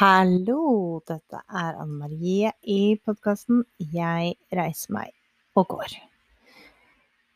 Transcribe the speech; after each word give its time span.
Hallo, 0.00 1.02
dette 1.04 1.42
er 1.52 1.74
Anne 1.76 1.98
Marie 1.98 2.48
i 2.64 2.94
podkasten 3.04 3.58
Jeg 3.92 4.30
reiser 4.56 4.94
meg 4.96 5.10
og 5.60 5.74
går. 5.74 5.92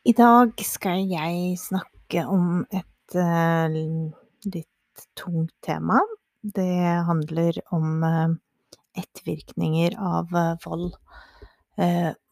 I 0.09 0.13
dag 0.17 0.63
skal 0.65 1.03
jeg 1.05 1.59
snakke 1.61 2.23
om 2.25 2.63
et 2.73 3.17
uh, 3.21 3.69
litt 3.69 5.03
tungt 5.13 5.53
tema. 5.61 5.99
Det 6.41 7.05
handler 7.05 7.59
om 7.77 8.01
uh, 8.01 8.33
ettervirkninger 8.97 9.93
av 10.01 10.33
uh, 10.33 10.55
vold 10.65 10.95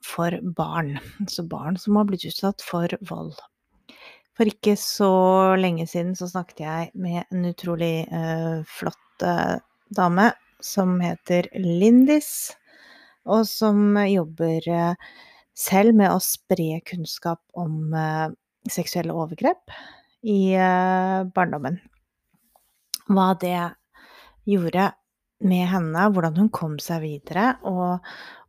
for 0.02 0.39
barn. 0.57 0.95
Altså 1.20 1.45
barn 1.52 1.77
som 1.77 1.99
har 1.99 2.07
blitt 2.09 2.26
utsatt 2.26 2.65
for 2.65 2.90
vold. 3.05 3.35
For 4.34 4.49
ikke 4.49 4.73
så 4.81 5.12
lenge 5.62 5.85
siden 5.93 6.18
så 6.18 6.31
snakket 6.31 6.65
jeg 6.65 6.90
med 6.98 7.21
en 7.29 7.45
utrolig 7.52 8.07
flott 8.79 9.21
dame 9.89 10.31
som 10.63 10.95
heter 11.03 11.49
Lindis, 11.59 12.53
og 13.27 13.47
som 13.47 13.97
jobber 14.07 14.69
eh, 14.69 14.95
selv 15.55 15.95
med 15.99 16.11
å 16.11 16.21
spre 16.23 16.79
kunnskap 16.87 17.41
om 17.59 17.93
eh, 17.95 18.27
seksuelle 18.71 19.15
overgrep 19.15 19.73
i 20.23 20.55
eh, 20.55 21.23
barndommen. 21.35 21.79
Hva 23.11 23.33
det 23.39 23.57
gjorde 24.47 24.91
med 25.43 25.67
henne, 25.67 26.07
hvordan 26.15 26.39
hun 26.39 26.51
kom 26.55 26.77
seg 26.79 27.03
videre, 27.03 27.57
og, 27.67 27.99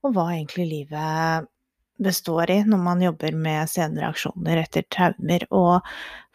og 0.02 0.14
hva 0.14 0.28
egentlig 0.36 0.68
livet 0.70 1.50
består 2.04 2.50
i 2.50 2.60
når 2.66 2.80
man 2.82 3.02
jobber 3.02 3.34
med 3.38 3.70
senreaksjoner 3.70 4.62
etter 4.64 4.86
traumer 4.90 5.46
og 5.54 5.86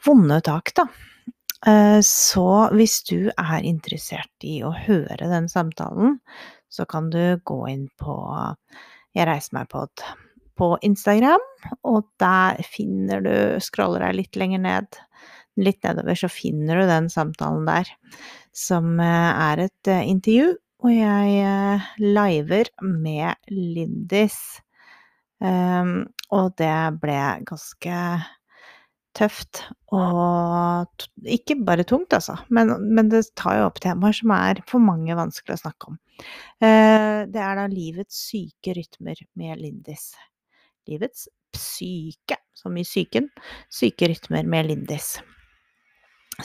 vonde 0.05 0.39
tak, 0.45 0.71
da. 0.75 0.87
Eh, 1.67 1.99
så 2.05 2.47
hvis 2.71 3.01
du 3.09 3.31
er 3.33 3.65
interessert 3.67 4.47
i 4.47 4.61
å 4.63 4.71
høre 4.71 5.27
den 5.31 5.49
samtalen, 5.51 6.19
så 6.71 6.85
kan 6.87 7.09
du 7.11 7.39
gå 7.43 7.59
inn 7.71 7.87
på 7.99 8.15
Jeg 9.17 9.25
reiser 9.25 9.55
meg 9.57 9.69
pod 9.71 10.03
på 10.59 10.75
Instagram, 10.85 11.43
og 11.87 12.05
der 12.21 12.59
finner 12.67 13.23
du 13.23 13.59
Scroller 13.63 14.03
deg 14.05 14.17
litt 14.19 14.39
lenger 14.39 14.61
ned, 14.61 14.99
litt 15.59 15.83
nedover, 15.83 16.15
så 16.19 16.29
finner 16.31 16.79
du 16.79 16.87
den 16.87 17.07
samtalen 17.11 17.65
der, 17.67 17.89
som 18.55 18.99
eh, 19.01 19.31
er 19.49 19.65
et 19.65 19.91
eh, 19.91 20.05
intervju, 20.11 20.53
og 20.79 20.93
jeg 20.95 21.79
liver 21.99 22.69
med 22.85 23.51
Lindis. 23.51 24.37
Um, 25.39 26.05
og 26.35 26.53
det 26.59 26.99
ble 27.01 27.19
ganske 27.47 27.97
tøft 29.19 29.63
og 29.95 31.05
ikke 31.27 31.57
bare 31.65 31.85
tungt, 31.87 32.13
altså, 32.15 32.37
men, 32.53 32.71
men, 32.87 33.09
det 33.11 33.25
tar 33.39 33.59
jo 33.59 33.67
opp 33.67 33.81
temaer 33.83 34.15
som 34.15 34.33
er 34.35 34.61
for 34.69 34.83
mange 34.83 35.17
vanskelig 35.17 35.57
å 35.57 35.63
snakke 35.63 35.91
om. 35.91 35.97
Eh, 36.63 37.25
det 37.31 37.41
er 37.43 37.59
da 37.59 37.65
livets 37.71 38.21
syke 38.29 38.75
rytmer 38.77 39.19
med 39.39 39.59
Lindis. 39.61 40.13
Livets 40.89 41.27
syke, 41.57 42.39
som 42.57 42.77
i 42.77 42.85
psyken. 42.85 43.29
Syke 43.73 44.11
rytmer 44.11 44.47
med 44.47 44.69
Lindis. 44.69 45.17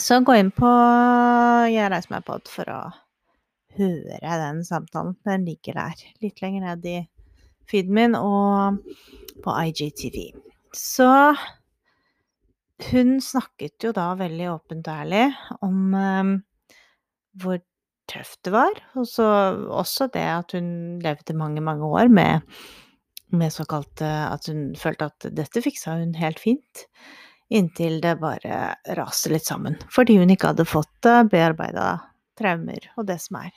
Så 0.01 0.19
gå 0.27 0.35
inn 0.41 0.51
på 0.51 0.69
Jeg 1.71 1.91
reiser 1.93 2.17
meg 2.17 2.25
på 2.27 2.41
for 2.51 2.71
å 2.73 2.81
høre 3.79 4.39
den 4.41 4.65
samtalen. 4.67 5.15
Den 5.27 5.45
ligger 5.47 5.79
der, 5.79 6.07
litt 6.23 6.43
lenger 6.43 6.71
ned 6.71 6.89
i 6.91 6.97
feeden 7.71 7.95
min 7.95 8.17
og 8.19 8.81
på 9.45 9.55
IGTV. 9.69 10.33
Så 10.75 11.11
hun 12.91 13.21
snakket 13.23 13.87
jo 13.87 13.93
da 13.95 14.11
veldig 14.19 14.49
åpent 14.55 14.89
og 14.91 15.05
ærlig 15.05 15.27
om 15.65 15.95
eh, 15.99 16.33
hvor 17.43 17.61
tøft 18.11 18.41
det 18.45 18.53
var, 18.53 18.81
og 18.99 19.07
så 19.09 19.27
også 19.73 20.11
det 20.13 20.25
at 20.29 20.53
hun 20.57 20.99
levde 21.03 21.37
mange, 21.39 21.63
mange 21.65 21.87
år 21.89 22.11
med, 22.13 22.43
med 23.33 23.53
såkalt 23.53 24.03
At 24.05 24.45
hun 24.51 24.75
følte 24.77 25.09
at 25.09 25.27
dette 25.33 25.63
fiksa 25.65 25.97
hun 26.03 26.13
helt 26.19 26.39
fint, 26.39 26.85
inntil 27.49 28.01
det 28.05 28.19
bare 28.21 28.75
raste 28.99 29.33
litt 29.33 29.49
sammen. 29.49 29.79
Fordi 29.93 30.19
hun 30.21 30.31
ikke 30.31 30.53
hadde 30.53 30.69
fått 30.69 31.09
uh, 31.09 31.25
bearbeida 31.25 31.97
traumer 32.39 32.91
og 32.99 33.09
det 33.09 33.19
som 33.23 33.41
er. 33.41 33.57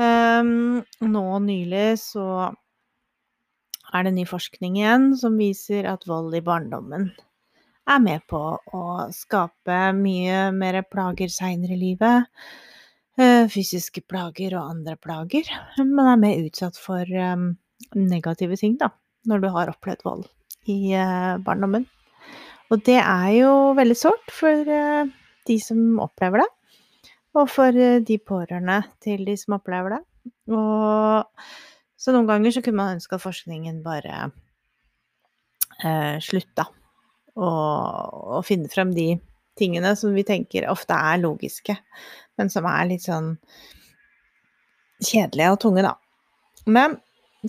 Um, 0.00 0.82
nå 1.04 1.24
nylig 1.44 1.98
så 2.02 2.26
er 3.90 4.06
det 4.06 4.14
ny 4.16 4.24
forskning 4.28 4.78
igjen 4.78 5.10
som 5.18 5.38
viser 5.40 5.88
at 5.90 6.06
vold 6.08 6.34
i 6.38 6.44
barndommen 6.44 7.10
er 7.88 8.02
med 8.02 8.24
på 8.30 8.40
å 8.76 8.82
skape 9.14 9.78
mye 9.96 10.50
mer 10.54 10.80
plager 10.88 11.32
seinere 11.32 11.76
i 11.76 11.80
livet. 11.80 12.28
Eh, 13.20 13.46
fysiske 13.50 14.02
plager 14.08 14.54
og 14.56 14.74
andre 14.76 14.96
plager. 15.00 15.48
Man 15.80 16.08
er 16.08 16.20
mer 16.20 16.44
utsatt 16.44 16.78
for 16.80 17.04
um, 17.04 17.50
negative 17.96 18.56
ting, 18.60 18.76
da, 18.80 18.92
når 19.28 19.42
du 19.42 19.48
har 19.56 19.72
opplevd 19.72 20.04
vold 20.06 20.28
i 20.70 20.94
uh, 20.94 21.36
barndommen. 21.44 21.88
Og 22.70 22.84
det 22.86 23.00
er 23.02 23.32
jo 23.40 23.52
veldig 23.76 23.98
sårt 23.98 24.32
for 24.32 24.70
uh, 24.70 25.10
de 25.50 25.58
som 25.60 26.00
opplever 26.00 26.44
det, 26.44 26.50
og 27.36 27.50
for 27.50 27.74
de 27.74 28.16
pårørende 28.26 28.80
til 29.02 29.26
de 29.26 29.36
som 29.38 29.58
opplever 29.58 29.98
det. 29.98 30.02
Og 30.50 31.46
så 32.00 32.14
noen 32.14 32.28
ganger 32.30 32.54
så 32.54 32.62
kunne 32.64 32.80
man 32.80 32.96
ønske 32.96 33.16
at 33.16 33.22
forskningen 33.22 33.82
bare 33.84 34.30
slutta 36.20 36.66
og, 37.36 38.38
og 38.38 38.46
finne 38.48 38.70
frem 38.72 38.94
de 38.96 39.14
tingene 39.60 39.92
som 39.98 40.14
vi 40.16 40.24
tenker 40.26 40.68
ofte 40.70 40.96
er 40.96 41.20
logiske, 41.22 41.76
men 42.40 42.52
som 42.52 42.68
er 42.70 42.88
litt 42.88 43.04
sånn 43.04 43.34
kjedelige 45.00 45.52
og 45.52 45.60
tunge, 45.62 45.84
da. 45.84 45.94
Men 46.70 46.98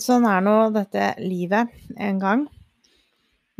sånn 0.00 0.26
er 0.28 0.44
nå 0.44 0.56
dette 0.74 1.12
livet 1.20 1.72
en 2.00 2.20
gang. 2.22 2.46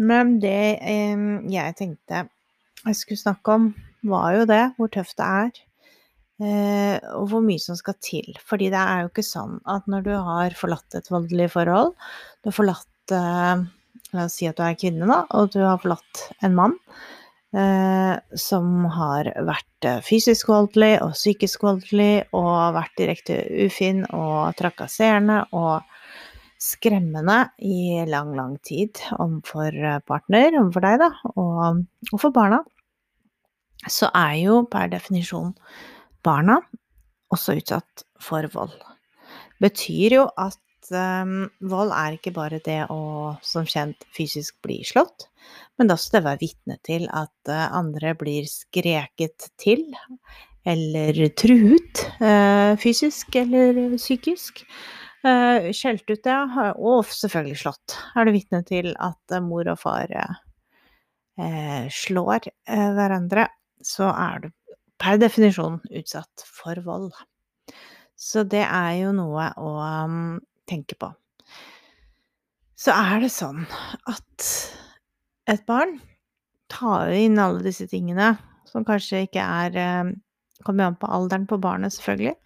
Men 0.03 0.39
det 0.43 0.79
eh, 0.81 1.27
jeg 1.53 1.77
tenkte 1.79 2.27
jeg 2.83 2.99
skulle 2.99 3.21
snakke 3.21 3.55
om, 3.55 3.69
var 4.11 4.33
jo 4.35 4.47
det, 4.51 4.63
hvor 4.75 4.91
tøft 4.91 5.19
det 5.21 5.27
er. 5.27 5.61
Eh, 6.43 6.97
og 7.15 7.29
hvor 7.31 7.45
mye 7.45 7.63
som 7.63 7.77
skal 7.79 7.95
til. 8.03 8.33
Fordi 8.43 8.71
det 8.73 8.81
er 8.81 9.05
jo 9.05 9.13
ikke 9.13 9.27
sånn 9.27 9.61
at 9.71 9.87
når 9.91 10.09
du 10.09 10.13
har 10.17 10.57
forlatt 10.59 10.97
et 10.99 11.11
voldelig 11.13 11.53
forhold, 11.55 11.95
du 12.43 12.51
har 12.51 12.57
forlatt 12.57 13.15
eh, 13.15 13.63
La 14.13 14.27
oss 14.29 14.37
si 14.37 14.49
at 14.49 14.59
du 14.59 14.65
er 14.67 14.77
kvinne, 14.77 15.09
da, 15.09 15.23
og 15.33 15.53
du 15.55 15.63
har 15.65 15.81
forlatt 15.81 16.27
en 16.45 16.57
mann 16.57 16.75
eh, 17.57 18.17
som 18.39 18.85
har 18.93 19.31
vært 19.49 19.89
eh, 19.89 20.03
fysisk 20.05 20.51
voldelig 20.53 20.99
og 21.05 21.15
psykisk 21.17 21.65
voldelig 21.65 22.27
og 22.37 22.77
vært 22.77 22.99
direkte 23.01 23.39
ufin 23.65 24.05
og 24.11 24.53
trakasserende 24.59 25.43
og 25.57 25.81
skremmende 26.63 27.39
i 27.65 28.05
lang, 28.07 28.37
lang 28.39 28.59
tid 28.63 29.01
overfor 29.17 29.73
eh, 29.73 29.99
partner, 30.07 30.61
overfor 30.61 30.87
deg, 30.87 31.01
da, 31.03 31.11
og, 31.33 31.83
og 32.13 32.21
for 32.21 32.37
barna, 32.37 32.61
så 33.91 34.13
er 34.15 34.37
jo 34.45 34.61
per 34.71 34.93
definisjon 34.93 35.57
barna 36.23 36.61
også 37.33 37.57
utsatt 37.59 38.05
for 38.23 38.47
vold. 38.53 38.77
Betyr 39.63 40.19
jo 40.21 40.29
at 40.39 40.61
um, 40.91 41.47
vold 41.71 41.93
er 41.95 42.17
ikke 42.17 42.33
bare 42.35 42.59
det 42.65 42.81
å, 42.91 43.35
som 43.47 43.67
kjent, 43.69 44.07
fysisk 44.17 44.57
bli 44.65 44.81
slått, 44.87 45.29
men 45.79 45.93
også 45.93 46.17
det 46.17 46.23
å 46.23 46.27
være 46.27 46.43
vitne 46.43 46.79
til 46.87 47.07
at 47.15 47.51
uh, 47.51 47.69
andre 47.79 48.15
blir 48.19 48.49
skreket 48.51 49.51
til, 49.63 49.85
eller 50.67 51.23
truet, 51.39 52.05
uh, 52.23 52.75
fysisk 52.83 53.39
eller 53.39 53.97
psykisk. 53.99 54.65
Uh, 55.23 55.71
skjelt 55.71 56.09
ut, 56.11 56.27
ja, 56.27 56.73
og 56.75 57.07
selvfølgelig 57.07 57.61
slått. 57.63 57.99
Er 58.19 58.27
du 58.27 58.35
vitne 58.35 58.65
til 58.67 58.91
at 58.99 59.39
mor 59.45 59.71
og 59.71 59.79
far 59.83 60.11
slår 61.89 62.51
hverandre, 62.69 63.47
så 63.81 64.11
er 64.11 64.43
du 64.43 64.51
per 65.03 65.19
definisjon 65.23 65.81
utsatt 65.91 66.45
for 66.47 66.79
vold. 66.85 67.13
Så 68.19 68.45
det 68.47 68.63
er 68.63 68.93
jo 69.01 69.13
noe 69.17 69.49
å 69.59 69.71
um, 69.83 70.37
tenker 70.69 70.99
på. 71.01 71.13
Så 72.79 72.95
er 72.95 73.23
det 73.23 73.31
sånn 73.31 73.63
at 74.11 74.47
et 75.51 75.63
barn 75.69 75.99
tar 76.73 77.13
inn 77.15 77.41
alle 77.41 77.63
disse 77.65 77.87
tingene, 77.91 78.35
som 78.67 78.87
kanskje 78.87 79.27
ikke 79.27 79.43
er 79.43 79.79
eh, 79.79 80.13
Kommer 80.63 80.87
an 80.87 80.95
på 80.95 81.09
alderen 81.11 81.43
på 81.51 81.57
barnet, 81.59 81.91
selvfølgelig. 81.91 82.37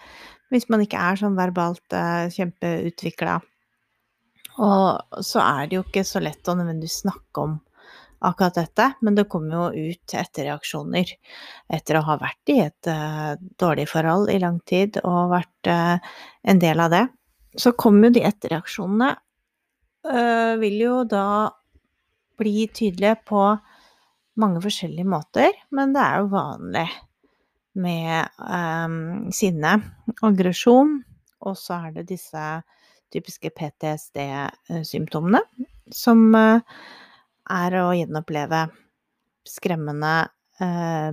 Hvis 0.48 0.70
man 0.72 0.80
ikke 0.80 0.96
er 0.96 1.18
sånn 1.20 1.34
verbalt 1.36 1.92
uh, 1.92 2.30
kjempeutvikla. 2.32 3.34
Og 4.64 5.20
så 5.20 5.42
er 5.42 5.68
det 5.68 5.76
jo 5.76 5.82
ikke 5.84 6.04
så 6.08 6.22
lett 6.24 6.48
å 6.48 6.54
nødvendigvis 6.56 7.02
snakke 7.02 7.44
om 7.44 7.58
akkurat 8.24 8.56
dette, 8.56 8.86
men 9.04 9.18
det 9.18 9.26
kommer 9.28 9.52
jo 9.52 9.90
ut 9.90 10.16
etter 10.16 10.48
reaksjoner. 10.48 11.12
Etter 11.76 12.00
å 12.00 12.06
ha 12.06 12.16
vært 12.22 12.54
i 12.54 12.56
et 12.64 12.88
uh, 12.88 13.36
dårlig 13.60 13.84
forhold 13.90 14.32
i 14.32 14.40
lang 14.40 14.62
tid 14.64 14.96
og 15.04 15.34
vært 15.34 15.72
uh, 15.74 16.16
en 16.48 16.62
del 16.62 16.80
av 16.86 16.96
det 16.96 17.04
så 17.56 17.72
kommer 17.78 18.08
jo 18.08 18.16
de 18.16 18.24
etterreaksjonene 18.28 19.10
øh, 20.10 20.54
Vil 20.60 20.78
jo 20.82 21.00
da 21.08 21.26
bli 22.36 22.66
tydelige 22.68 23.16
på 23.26 23.42
mange 24.36 24.60
forskjellige 24.60 25.08
måter, 25.08 25.54
men 25.72 25.94
det 25.94 26.02
er 26.04 26.20
jo 26.20 26.32
vanlig 26.34 26.88
med 27.80 28.28
øh, 28.36 28.96
sinne, 29.32 29.72
aggresjon, 30.22 30.98
og 31.40 31.56
så 31.56 31.78
er 31.86 31.94
det 31.96 32.10
disse 32.10 32.42
typiske 33.12 33.48
PTSD-symptomene, 33.56 35.40
som 35.94 36.34
er 36.36 37.76
å 37.80 37.86
gjenoppleve 37.96 38.66
skremmende 39.46 40.14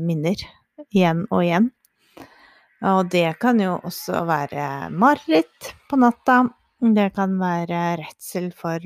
minner 0.01 0.41
igjen 0.89 1.23
og 1.29 1.43
igjen. 1.45 1.69
Og 2.89 3.07
det 3.13 3.37
kan 3.39 3.61
jo 3.63 3.77
også 3.79 4.25
være 4.27 4.89
mareritt 4.91 5.71
på 5.89 5.99
natta. 6.01 6.41
Det 6.83 7.13
kan 7.15 7.37
være 7.39 7.81
redsel 8.01 8.49
for 8.51 8.83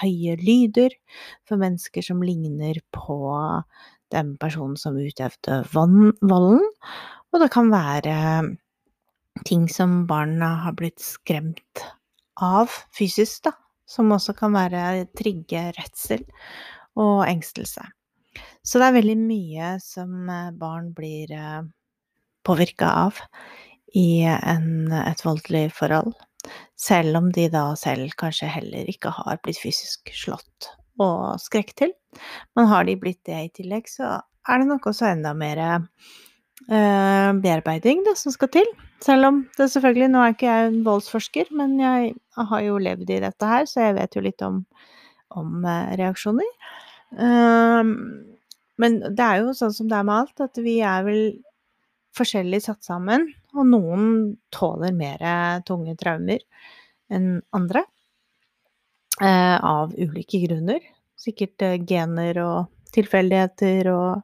høye 0.00 0.36
lyder, 0.40 0.94
for 1.44 1.60
mennesker 1.60 2.04
som 2.06 2.22
ligner 2.24 2.80
på 2.96 3.18
den 4.14 4.34
personen 4.40 4.78
som 4.80 4.96
utøvde 4.96 5.60
volden. 5.74 6.64
Og 7.30 7.42
det 7.42 7.50
kan 7.52 7.70
være 7.72 8.16
ting 9.46 9.68
som 9.70 10.04
barna 10.08 10.54
har 10.64 10.76
blitt 10.78 11.02
skremt 11.02 11.84
av 12.40 12.72
fysisk, 12.96 13.44
da. 13.48 13.54
Som 13.90 14.12
også 14.14 14.36
kan 14.38 14.54
være 14.54 15.08
trigge 15.18 15.72
redsel 15.74 16.22
og 17.00 17.24
engstelse. 17.26 17.82
Så 18.62 18.78
det 18.78 18.86
er 18.86 18.94
veldig 19.00 19.16
mye 19.18 19.70
som 19.82 20.28
eh, 20.30 20.52
barn 20.54 20.92
blir 20.94 21.32
eh, 21.34 21.64
påvirka 22.50 22.90
av 23.06 23.22
i 23.94 24.22
en, 24.26 24.90
et 24.90 25.22
voldelig 25.24 25.70
forhold. 25.76 26.14
Selv 26.78 27.18
om 27.20 27.30
de 27.34 27.46
da 27.52 27.70
selv 27.78 28.14
kanskje 28.18 28.50
heller 28.50 28.88
ikke 28.90 29.12
har 29.14 29.40
blitt 29.44 29.60
fysisk 29.60 30.10
slått 30.16 30.70
og 31.00 31.40
skrekk 31.42 31.74
til. 31.78 31.92
Men 32.56 32.70
har 32.70 32.86
de 32.88 32.98
blitt 33.00 33.22
det 33.28 33.38
i 33.38 33.52
tillegg, 33.60 33.88
så 33.90 34.18
er 34.20 34.60
det 34.60 34.70
nok 34.70 34.88
også 34.90 35.10
enda 35.10 35.32
mer 35.36 35.60
eh, 35.62 37.30
bearbeiding 37.44 38.04
da, 38.06 38.16
som 38.18 38.34
skal 38.34 38.52
til. 38.56 38.70
Selv 39.04 39.30
om 39.30 39.42
det 39.56 39.70
selvfølgelig 39.72 40.10
Nå 40.12 40.22
er 40.22 40.34
ikke 40.34 40.48
jeg 40.48 40.70
en 40.70 40.80
voldsforsker, 40.84 41.52
men 41.56 41.78
jeg 41.80 42.14
har 42.50 42.64
jo 42.66 42.80
levd 42.82 43.12
i 43.14 43.20
dette 43.24 43.52
her, 43.52 43.68
så 43.68 43.86
jeg 43.86 43.96
vet 44.00 44.16
jo 44.16 44.24
litt 44.24 44.44
om, 44.44 44.64
om 45.36 45.64
eh, 45.64 45.94
reaksjoner. 46.00 46.50
Um, 47.10 47.94
men 48.80 49.00
det 49.02 49.24
er 49.24 49.40
jo 49.42 49.54
sånn 49.56 49.72
som 49.76 49.88
det 49.90 49.96
er 49.98 50.06
med 50.08 50.22
alt, 50.22 50.44
at 50.44 50.60
vi 50.62 50.78
er 50.86 51.04
vel 51.04 51.24
forskjellig 52.20 52.62
satt 52.66 52.84
sammen. 52.86 53.26
Og 53.56 53.66
noen 53.66 54.04
tåler 54.54 54.94
mer 54.94 55.24
tunge 55.66 55.96
traumer 55.98 56.44
enn 57.10 57.40
andre. 57.56 57.82
Eh, 59.20 59.64
av 59.64 59.92
ulike 59.98 60.38
grunner. 60.46 60.80
Sikkert 61.20 61.62
eh, 61.62 61.76
gener 61.84 62.38
og 62.40 62.70
tilfeldigheter 62.94 63.90
og 63.92 64.22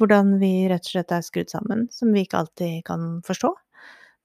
hvordan 0.00 0.38
vi 0.40 0.70
rett 0.70 0.86
og 0.86 0.94
slett 0.94 1.12
er 1.12 1.26
skrudd 1.26 1.52
sammen, 1.52 1.84
som 1.92 2.14
vi 2.14 2.24
ikke 2.24 2.40
alltid 2.40 2.78
kan 2.86 3.20
forstå. 3.26 3.50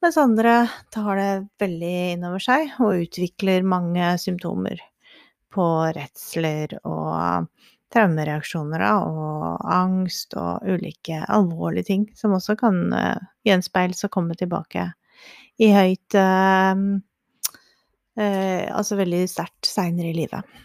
Mens 0.02 0.18
andre 0.22 0.54
tar 0.94 1.20
det 1.20 1.32
veldig 1.60 1.96
innover 2.14 2.44
seg 2.44 2.72
og 2.80 3.04
utvikler 3.04 3.68
mange 3.68 4.14
symptomer 4.22 4.80
på 5.54 5.66
redsler 5.98 6.78
og 6.84 7.50
traumereaksjoner 7.94 8.82
da, 8.84 8.94
og 9.08 9.68
angst 9.72 10.36
og 10.40 10.66
ulike 10.68 11.22
alvorlige 11.32 11.88
ting 11.92 12.06
som 12.18 12.36
også 12.36 12.58
kan 12.60 12.82
uh, 12.92 13.28
gjenspeiles 13.48 14.04
og 14.08 14.14
komme 14.14 14.36
tilbake 14.40 14.90
i 15.64 15.72
høyt 15.74 16.18
uh, 16.20 16.76
uh, 18.20 18.64
Altså 18.74 19.00
veldig 19.00 19.24
sterkt 19.32 19.70
seinere 19.70 20.12
i 20.12 20.18
livet. 20.18 20.58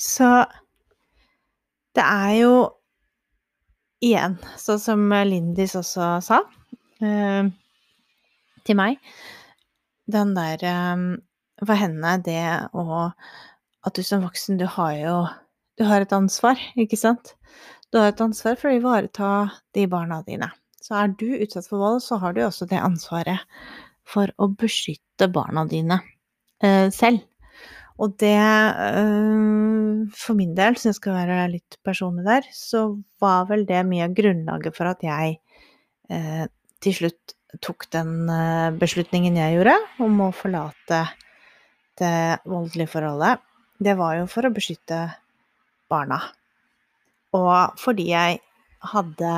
Så 0.00 0.30
det 1.92 2.04
er 2.06 2.32
jo 2.40 2.54
igjen, 4.02 4.38
sånn 4.58 4.80
som 4.80 5.02
Lindis 5.28 5.76
også 5.78 6.16
sa 6.24 6.40
til 7.02 8.76
meg, 8.78 8.96
den 10.10 10.32
der 10.38 10.62
For 11.66 11.78
henne, 11.78 12.14
det 12.22 12.38
å 12.72 13.10
At 13.10 13.98
du 13.98 14.02
som 14.06 14.22
voksen, 14.22 14.58
du 14.58 14.66
har 14.70 14.94
jo 14.96 15.16
du 15.78 15.84
har 15.88 16.04
et 16.04 16.12
ansvar, 16.16 16.60
ikke 16.78 16.98
sant? 17.00 17.34
Du 17.92 18.00
har 18.00 18.12
et 18.12 18.24
ansvar 18.24 18.58
for 18.60 18.70
å 18.70 18.76
ivareta 18.76 19.30
de 19.76 19.86
barna 19.90 20.22
dine. 20.26 20.48
Så 20.82 20.96
er 20.98 21.12
du 21.14 21.28
utsatt 21.36 21.68
for 21.68 21.82
vold, 21.82 22.00
så 22.04 22.18
har 22.22 22.34
du 22.34 22.42
også 22.44 22.66
det 22.70 22.80
ansvaret 22.80 23.44
for 24.08 24.32
å 24.40 24.48
beskytte 24.58 25.28
barna 25.32 25.64
dine 25.70 26.00
eh, 26.64 26.88
selv. 26.94 27.22
Og 28.02 28.16
det 28.18 28.34
eh, 28.34 30.08
For 30.18 30.34
min 30.34 30.56
del, 30.58 30.74
så 30.80 30.90
jeg 30.90 30.98
skal 30.98 31.18
være 31.20 31.52
litt 31.52 31.78
personlig 31.86 32.24
der, 32.26 32.48
så 32.56 32.88
var 33.22 33.46
vel 33.50 33.66
det 33.68 33.84
mye 33.86 34.08
av 34.08 34.16
grunnlaget 34.16 34.76
for 34.76 34.90
at 34.90 35.04
jeg 35.06 35.36
eh, 36.10 36.44
til 36.82 36.98
slutt 36.98 37.36
tok 37.62 37.86
den 37.92 38.30
øh, 38.32 38.72
beslutningen 38.80 39.36
jeg 39.36 39.58
gjorde 39.58 39.76
om 40.02 40.22
å 40.24 40.32
forlate 40.34 41.04
det 42.00 42.40
voldelige 42.48 42.90
forholdet. 42.94 43.44
Det 43.82 43.94
var 43.98 44.16
jo 44.18 44.28
for 44.30 44.48
å 44.48 44.54
beskytte 44.54 45.04
barna. 45.92 46.20
Og 47.36 47.76
fordi 47.80 48.08
jeg 48.10 48.40
hadde 48.92 49.34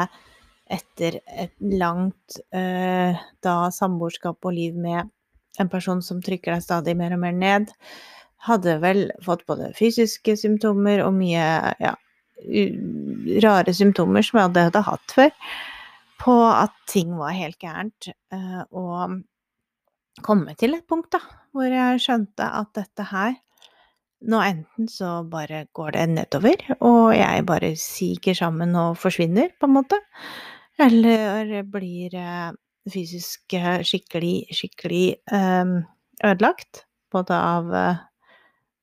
etter 0.74 1.18
et 1.28 1.54
langt 1.60 2.38
eh, 2.56 3.18
da 3.44 3.56
samboerskap 3.74 4.40
og 4.46 4.56
liv 4.56 4.78
med 4.80 5.10
en 5.60 5.70
person 5.70 6.00
som 6.02 6.22
trykker 6.24 6.54
deg 6.54 6.64
stadig 6.64 6.96
mer 6.98 7.14
og 7.14 7.20
mer 7.22 7.36
ned, 7.36 7.74
hadde 8.48 8.78
vel 8.82 9.06
fått 9.24 9.44
både 9.48 9.70
fysiske 9.76 10.34
symptomer 10.40 11.04
og 11.04 11.14
mye 11.16 11.44
ja, 11.80 11.94
rare 13.44 13.74
symptomer 13.76 14.24
som 14.24 14.40
jeg 14.40 14.50
hadde 14.50 14.84
hatt 14.88 15.14
før, 15.14 15.30
på 16.24 16.34
at 16.48 16.74
ting 16.90 17.14
var 17.18 17.36
helt 17.36 17.58
gærent. 17.60 18.10
Eh, 18.32 18.60
og 18.72 19.20
komme 20.24 20.54
til 20.58 20.76
et 20.76 20.86
punkt 20.88 21.12
da, 21.14 21.20
hvor 21.54 21.70
jeg 21.70 22.02
skjønte 22.02 22.46
at 22.60 22.70
dette 22.76 23.08
her 23.10 23.34
nå 24.30 24.40
enten 24.40 24.88
så 24.90 25.18
bare 25.28 25.64
går 25.76 25.94
det 25.96 26.04
nedover, 26.14 26.64
og 26.80 27.14
jeg 27.16 27.44
bare 27.48 27.74
siger 27.80 28.36
sammen 28.38 28.74
og 28.78 28.98
forsvinner, 29.00 29.52
på 29.60 29.68
en 29.68 29.76
måte, 29.76 29.98
eller 30.80 31.60
blir 31.70 32.14
eh, 32.18 32.50
fysisk 32.90 33.56
eh, 33.56 33.82
skikkelig, 33.86 34.34
skikkelig 34.54 35.04
um, 35.32 35.76
ødelagt, 36.24 36.84
både 37.14 37.36
av, 37.36 37.70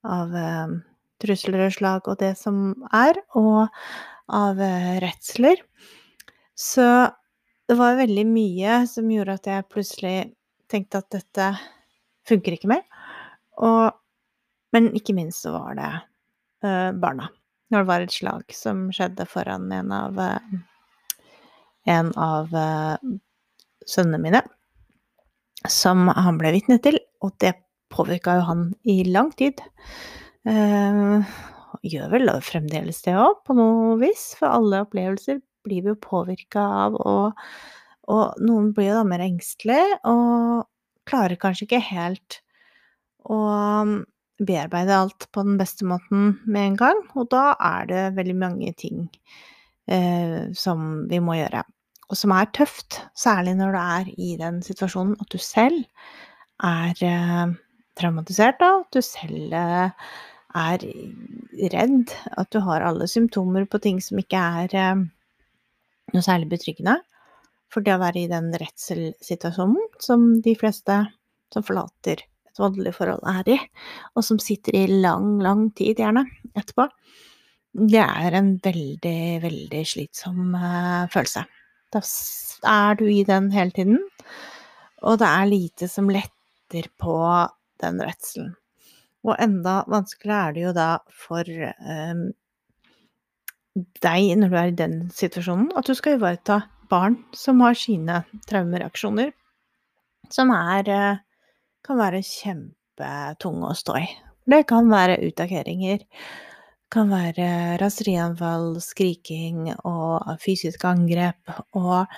av 0.08 0.38
um, 0.38 0.78
trusler 1.22 1.68
og 1.68 1.76
slag 1.76 2.08
og 2.08 2.22
det 2.22 2.36
som 2.40 2.72
er, 2.96 3.20
og 3.38 3.68
av 4.32 4.62
redsler. 5.04 5.60
Så 6.56 6.86
det 7.68 7.76
var 7.80 8.00
veldig 8.00 8.24
mye 8.30 8.82
som 8.90 9.10
gjorde 9.12 9.36
at 9.40 9.50
jeg 9.50 9.68
plutselig 9.72 10.16
tenkte 10.72 11.02
at 11.02 11.12
dette 11.14 11.50
funker 12.28 12.56
ikke 12.56 12.72
mer. 12.72 12.86
Og 13.62 13.92
men 14.76 14.90
ikke 14.98 15.16
minst 15.18 15.46
så 15.46 15.54
var 15.56 15.78
det 15.78 15.92
uh, 16.66 16.92
barna. 16.98 17.30
Når 17.72 17.84
det 17.84 17.90
var 17.90 18.06
et 18.06 18.16
slag 18.16 18.56
som 18.56 18.88
skjedde 18.94 19.28
foran 19.30 19.72
en 19.76 19.94
av 19.96 20.20
uh, 20.20 20.58
en 21.90 22.12
av 22.20 22.52
uh, 22.54 22.96
sønnene 23.88 24.22
mine, 24.22 24.42
som 25.70 26.10
han 26.10 26.40
ble 26.42 26.54
vitne 26.58 26.78
til, 26.84 27.00
og 27.22 27.34
det 27.42 27.56
påvirka 27.92 28.40
jo 28.40 28.48
han 28.48 28.68
i 28.88 29.02
lang 29.10 29.32
tid. 29.38 29.62
gjør 31.86 32.14
vel 32.14 32.32
fremdeles 32.42 33.02
det 33.06 33.14
òg, 33.14 33.44
på 33.46 33.54
noe 33.58 33.98
vis, 34.02 34.32
for 34.40 34.50
alle 34.50 34.82
opplevelser 34.86 35.42
blir 35.66 35.84
vi 35.86 35.92
jo 35.92 36.00
påvirka 36.02 36.64
av, 36.86 36.98
og, 36.98 37.42
og 38.10 38.42
noen 38.42 38.72
blir 38.74 38.90
jo 38.90 38.98
da 39.00 39.04
mer 39.06 39.22
engstelige, 39.26 40.00
og 40.10 40.66
klarer 41.10 41.38
kanskje 41.42 41.68
ikke 41.68 41.84
helt 41.92 42.40
å 43.30 43.38
bearbeide 44.48 44.98
alt 44.98 45.28
på 45.34 45.44
den 45.46 45.60
beste 45.60 45.86
måten 45.88 46.36
med 46.46 46.72
en 46.72 46.80
gang, 46.80 47.04
og 47.16 47.30
da 47.34 47.52
er 47.62 47.88
det 47.90 48.04
veldig 48.18 48.38
mange 48.42 48.74
ting 48.80 49.06
eh, 49.92 50.50
som 50.58 51.06
vi 51.12 51.22
må 51.24 51.38
gjøre. 51.38 51.64
Og 52.12 52.20
som 52.20 52.34
er 52.36 52.50
tøft, 52.56 53.00
særlig 53.16 53.56
når 53.60 53.76
du 53.76 53.80
er 53.82 54.12
i 54.18 54.34
den 54.40 54.60
situasjonen 54.66 55.16
at 55.22 55.32
du 55.32 55.40
selv 55.42 55.86
er 56.62 57.06
eh, 57.08 57.54
traumatisert, 58.00 58.60
da, 58.62 58.74
at 58.82 58.98
du 58.98 59.02
selv 59.06 59.56
eh, 59.56 60.10
er 60.62 60.84
redd, 61.72 62.12
at 62.38 62.52
du 62.52 62.60
har 62.66 62.84
alle 62.86 63.08
symptomer 63.08 63.68
på 63.70 63.80
ting 63.84 64.02
som 64.04 64.20
ikke 64.20 64.42
er 64.66 64.76
eh, 64.76 65.06
noe 66.12 66.26
særlig 66.26 66.52
betryggende. 66.52 67.00
For 67.72 67.86
det 67.86 67.96
å 67.96 68.02
være 68.02 68.26
i 68.26 68.32
den 68.32 68.52
redselsituasjonen 68.60 70.02
som 70.04 70.28
de 70.44 70.58
fleste 70.60 70.98
som 71.54 71.64
forlater 71.64 72.26
et 72.52 72.62
voldelig 72.62 72.94
forhold 72.98 73.24
er 73.32 73.54
i, 73.56 73.58
og 74.16 74.26
som 74.28 74.40
sitter 74.42 74.76
i 74.82 74.86
lang, 74.92 75.38
lang 75.44 75.70
tid, 75.78 75.96
gjerne, 76.02 76.26
etterpå, 76.52 76.90
det 77.72 78.04
er 78.04 78.36
en 78.36 78.56
veldig, 78.60 79.20
veldig 79.46 79.82
slitsom 79.88 80.56
uh, 80.60 81.08
følelse. 81.12 81.46
Da 81.92 82.02
er 82.68 82.98
du 83.00 83.06
i 83.08 83.24
den 83.28 83.48
hele 83.56 83.72
tiden, 83.76 84.02
og 85.02 85.22
det 85.22 85.30
er 85.30 85.48
lite 85.50 85.88
som 85.92 86.12
letter 86.12 86.90
på 87.00 87.16
den 87.82 88.04
redselen. 88.04 88.52
Og 89.24 89.38
enda 89.40 89.82
vanskeligere 89.90 90.50
er 90.50 90.56
det 90.56 90.64
jo 90.66 90.76
da 90.76 90.90
for 91.24 91.48
um, 91.48 92.24
deg, 94.04 94.32
når 94.38 94.52
du 94.52 94.58
er 94.60 94.72
i 94.72 94.78
den 94.84 94.96
situasjonen, 95.16 95.72
at 95.78 95.88
du 95.88 95.96
skal 95.96 96.18
ivareta 96.18 96.62
barn 96.92 97.22
som 97.38 97.62
har 97.64 97.78
sine 97.78 98.24
traumereaksjoner, 98.50 99.32
som 100.34 100.52
er 100.56 100.92
uh, 100.92 101.22
kan 101.86 102.00
være 102.02 102.22
kjempetunge 102.26 103.72
å 103.72 103.78
stå 103.78 103.98
i. 104.02 104.06
Det 104.52 104.64
kan 104.70 104.90
være 104.92 105.20
utageringer. 105.26 106.06
Kan 106.92 107.12
være 107.14 107.78
raserianfall, 107.80 108.76
skriking 108.84 109.70
og 109.88 110.34
fysiske 110.44 110.90
angrep 110.90 111.54
og 111.78 112.10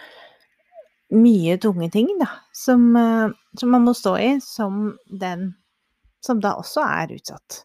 mye 1.14 1.60
tunge 1.62 1.92
ting, 1.94 2.10
da, 2.18 2.30
som, 2.58 2.88
eh, 2.98 3.36
som 3.60 3.70
man 3.70 3.86
må 3.86 3.94
stå 3.94 4.16
i 4.18 4.32
som 4.42 4.98
den 5.06 5.52
som 6.26 6.40
da 6.42 6.56
også 6.58 6.82
er 6.88 7.14
utsatt 7.18 7.64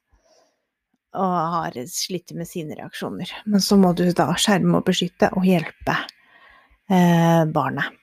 og 1.19 1.35
har 1.55 1.77
slitt 1.89 2.35
med 2.37 2.49
sine 2.49 2.77
reaksjoner. 2.77 3.31
Men 3.47 3.63
så 3.65 3.79
må 3.81 3.95
du 3.97 4.05
da 4.13 4.29
skjerme 4.39 4.79
og 4.79 4.87
beskytte 4.87 5.31
og 5.39 5.47
hjelpe 5.49 5.97
eh, 6.93 7.45
barnet. 7.49 7.97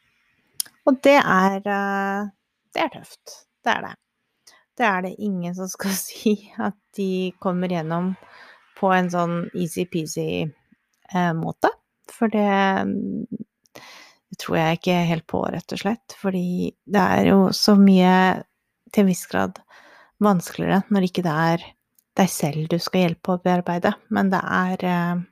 Og 0.85 0.97
det 1.05 1.17
er, 1.21 1.59
eh, 1.61 2.31
det 2.73 2.81
er 2.81 2.93
tøft. 2.97 3.35
Det 3.65 3.73
er 3.73 3.87
det. 3.87 3.93
Det 4.75 4.85
er 4.85 5.05
det 5.05 5.15
ingen 5.23 5.55
som 5.57 5.69
skal 5.71 5.95
si 6.07 6.35
at 6.61 6.77
de 6.97 7.33
kommer 7.41 7.71
gjennom 7.71 8.13
på 8.75 8.91
en 8.91 9.09
sånn 9.11 9.37
easy-peasy 9.55 10.29
eh, 10.45 11.33
måte. 11.37 11.71
For 12.11 12.31
det, 12.31 12.47
det 14.29 14.39
tror 14.41 14.59
jeg 14.59 14.79
ikke 14.79 14.97
helt 15.11 15.27
på, 15.31 15.41
rett 15.55 15.75
og 15.75 15.81
slett. 15.81 16.17
Fordi 16.19 16.73
det 16.83 17.05
er 17.19 17.31
jo 17.31 17.39
så 17.55 17.77
mye, 17.79 18.43
til 18.91 19.05
en 19.05 19.09
viss 19.11 19.25
grad, 19.31 19.61
vanskeligere 20.23 20.83
når 20.95 21.09
ikke 21.09 21.23
det 21.25 21.37
er 21.45 21.63
deg 22.15 22.29
selv 22.31 22.67
du 22.71 22.77
skal 22.79 23.01
hjelpe 23.01 23.33
å 23.33 23.41
bearbeide, 23.43 23.91
men 24.15 24.29
det 24.31 24.39
er 24.39 24.83
eh, 24.87 25.23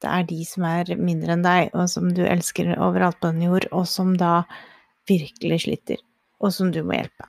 det 0.00 0.08
er 0.08 0.28
de 0.28 0.38
som 0.48 0.64
er 0.64 0.92
mindre 0.96 1.34
enn 1.34 1.42
deg, 1.44 1.72
og 1.76 1.88
som 1.92 2.08
du 2.16 2.22
elsker 2.24 2.70
overalt 2.78 3.18
på 3.20 3.32
den 3.34 3.42
jord, 3.48 3.66
og 3.76 3.84
som 3.88 4.14
da 4.16 4.44
virkelig 5.10 5.64
sliter, 5.66 6.00
og 6.40 6.54
som 6.54 6.72
du 6.72 6.82
må 6.86 6.96
hjelpe. 6.96 7.28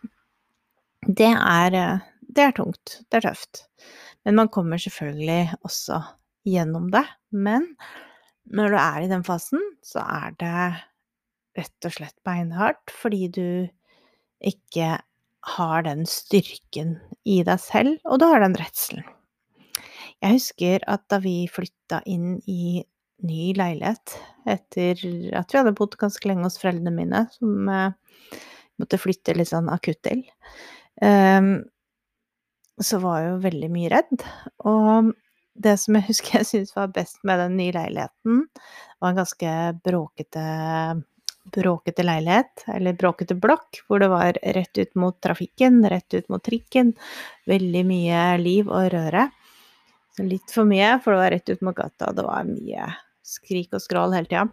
Det 1.08 1.32
er, 1.32 1.76
eh, 1.76 2.08
det 2.22 2.46
er 2.48 2.56
tungt. 2.58 3.02
Det 3.10 3.20
er 3.20 3.30
tøft. 3.30 3.66
Men 4.26 4.38
man 4.38 4.52
kommer 4.54 4.82
selvfølgelig 4.82 5.56
også 5.66 6.02
gjennom 6.48 6.90
det. 6.94 7.06
Men 7.32 7.76
når 8.52 8.74
du 8.74 8.78
er 8.80 9.02
i 9.02 9.12
den 9.12 9.24
fasen, 9.26 9.62
så 9.84 10.04
er 10.06 10.36
det 10.40 10.58
rett 11.58 11.88
og 11.88 11.96
slett 11.96 12.18
beinhardt 12.24 12.94
fordi 12.96 13.28
du 13.28 13.48
ikke 14.42 15.00
har 15.58 15.84
den 15.86 16.06
styrken 16.10 16.96
i 17.26 17.42
deg 17.46 17.60
selv, 17.62 17.98
og 18.06 18.22
du 18.22 18.28
har 18.30 18.42
den 18.44 18.56
redselen. 18.58 19.06
Jeg 20.22 20.38
husker 20.38 20.84
at 20.90 21.04
da 21.10 21.18
vi 21.22 21.50
flytta 21.50 22.04
inn 22.10 22.36
i 22.50 22.84
ny 23.26 23.52
leilighet 23.58 24.16
etter 24.50 25.02
at 25.38 25.54
vi 25.54 25.60
hadde 25.60 25.74
bodd 25.78 25.98
ganske 26.02 26.30
lenge 26.30 26.46
hos 26.46 26.60
foreldrene 26.62 26.94
mine, 26.94 27.24
som 27.34 27.70
eh, 27.70 28.40
måtte 28.82 29.00
flytte 29.02 29.36
litt 29.38 29.52
sånn 29.52 29.70
akutt 29.72 30.02
til, 30.08 30.24
um, 31.02 31.54
så 32.82 33.02
var 33.04 33.22
jeg 33.22 33.32
jo 33.32 33.44
veldig 33.46 33.70
mye 33.74 33.92
redd. 33.94 34.26
Og 34.70 35.14
det 35.62 35.78
som 35.82 35.98
jeg 35.98 36.08
husker 36.10 36.40
jeg 36.40 36.50
syntes 36.50 36.76
var 36.78 36.92
best 36.96 37.22
med 37.28 37.42
den 37.44 37.58
nye 37.60 37.76
leiligheten, 37.78 38.44
var 39.02 39.14
en 39.14 39.24
ganske 39.24 39.56
bråkete 39.86 40.46
bråkete 41.52 42.04
leilighet, 42.06 42.64
eller 42.68 42.94
bråkete 42.94 43.36
blokk, 43.36 43.82
hvor 43.88 44.00
det 44.00 44.12
var 44.12 44.38
rett 44.56 44.78
ut 44.78 44.96
mot 44.96 45.18
trafikken, 45.24 45.82
rett 45.90 46.14
ut 46.14 46.30
mot 46.30 46.44
trikken. 46.44 46.94
Veldig 47.50 47.82
mye 47.88 48.26
liv 48.38 48.70
og 48.70 48.92
røre. 48.94 49.28
Litt 50.22 50.54
for 50.54 50.70
mye, 50.70 50.98
for 51.02 51.16
det 51.16 51.22
var 51.24 51.34
rett 51.34 51.50
ut 51.50 51.64
mot 51.66 51.76
gata, 51.76 52.12
det 52.14 52.26
var 52.28 52.46
mye 52.46 52.92
skrik 53.26 53.74
og 53.74 53.82
skrål 53.84 54.16
hele 54.18 54.30
tida. 54.30 54.48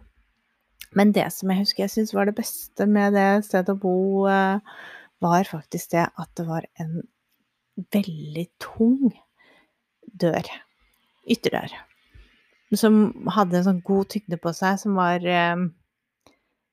Men 0.97 1.13
det 1.13 1.27
som 1.33 1.51
jeg 1.51 1.63
husker 1.63 1.85
jeg 1.85 1.93
syntes 1.93 2.15
var 2.17 2.29
det 2.29 2.37
beste 2.39 2.87
med 2.89 3.13
det 3.17 3.45
stedet 3.45 3.75
å 3.75 3.81
bo, 3.81 4.25
eh, 4.31 4.61
var 5.19 5.49
faktisk 5.49 5.93
det 5.93 6.07
at 6.07 6.31
det 6.39 6.45
var 6.47 6.65
en 6.81 7.01
veldig 7.93 8.45
tung 8.61 9.11
dør. 10.19 10.47
Ytterdør. 11.29 11.75
Som 12.77 13.27
hadde 13.33 13.59
en 13.59 13.67
sånn 13.67 13.83
god 13.85 14.09
tyngde 14.13 14.39
på 14.41 14.53
seg, 14.55 14.79
som 14.81 14.97
var 14.97 15.25
eh, 15.25 15.67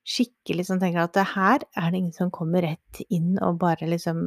skikkelig 0.07 0.69
sånn 0.69 0.81
tenker 0.83 1.05
at 1.05 1.19
her 1.35 1.65
er 1.65 1.91
det 1.91 2.01
ingen 2.01 2.15
som 2.17 2.33
kommer 2.35 2.65
rett 2.65 3.03
inn 3.09 3.37
og 3.43 3.59
bare 3.63 3.89
liksom 3.91 4.21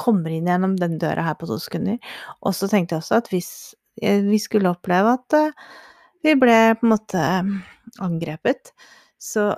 kommer 0.00 0.32
inn 0.32 0.48
gjennom 0.48 0.76
den 0.80 0.98
døra 1.00 1.26
her 1.26 1.36
på 1.40 1.48
to 1.48 1.58
sekunder. 1.60 1.98
Og 2.44 2.54
så 2.56 2.68
tenkte 2.70 2.96
jeg 2.96 3.04
også 3.04 3.18
at 3.20 3.30
hvis 3.32 3.50
eh, 4.02 4.22
vi 4.24 4.40
skulle 4.40 4.72
oppleve 4.72 5.16
at 5.18 5.38
vi 6.24 6.36
ble 6.40 6.58
på 6.78 6.86
en 6.86 6.94
måte 6.94 7.24
angrepet, 8.02 8.72
så 9.20 9.52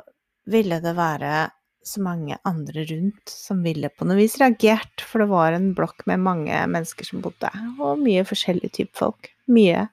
ville 0.50 0.80
det 0.82 0.94
være 0.99 1.46
så 1.87 2.02
mange 2.02 2.35
andre 2.46 2.82
rundt 2.88 3.30
som 3.30 3.61
ville 3.62 3.88
på 3.94 4.06
noe 4.08 4.18
vis 4.18 4.35
reagert, 4.42 5.02
for 5.06 5.23
det 5.23 5.30
var 5.30 5.54
en 5.54 5.70
blokk 5.78 6.02
med 6.11 6.25
mange 6.26 6.64
mennesker 6.73 7.06
som 7.06 7.23
bodde, 7.23 7.50
og 7.78 8.02
mye 8.02 8.26
forskjellig 8.26 8.73
type 8.75 8.99
folk. 8.99 9.30
Mye 9.50 9.87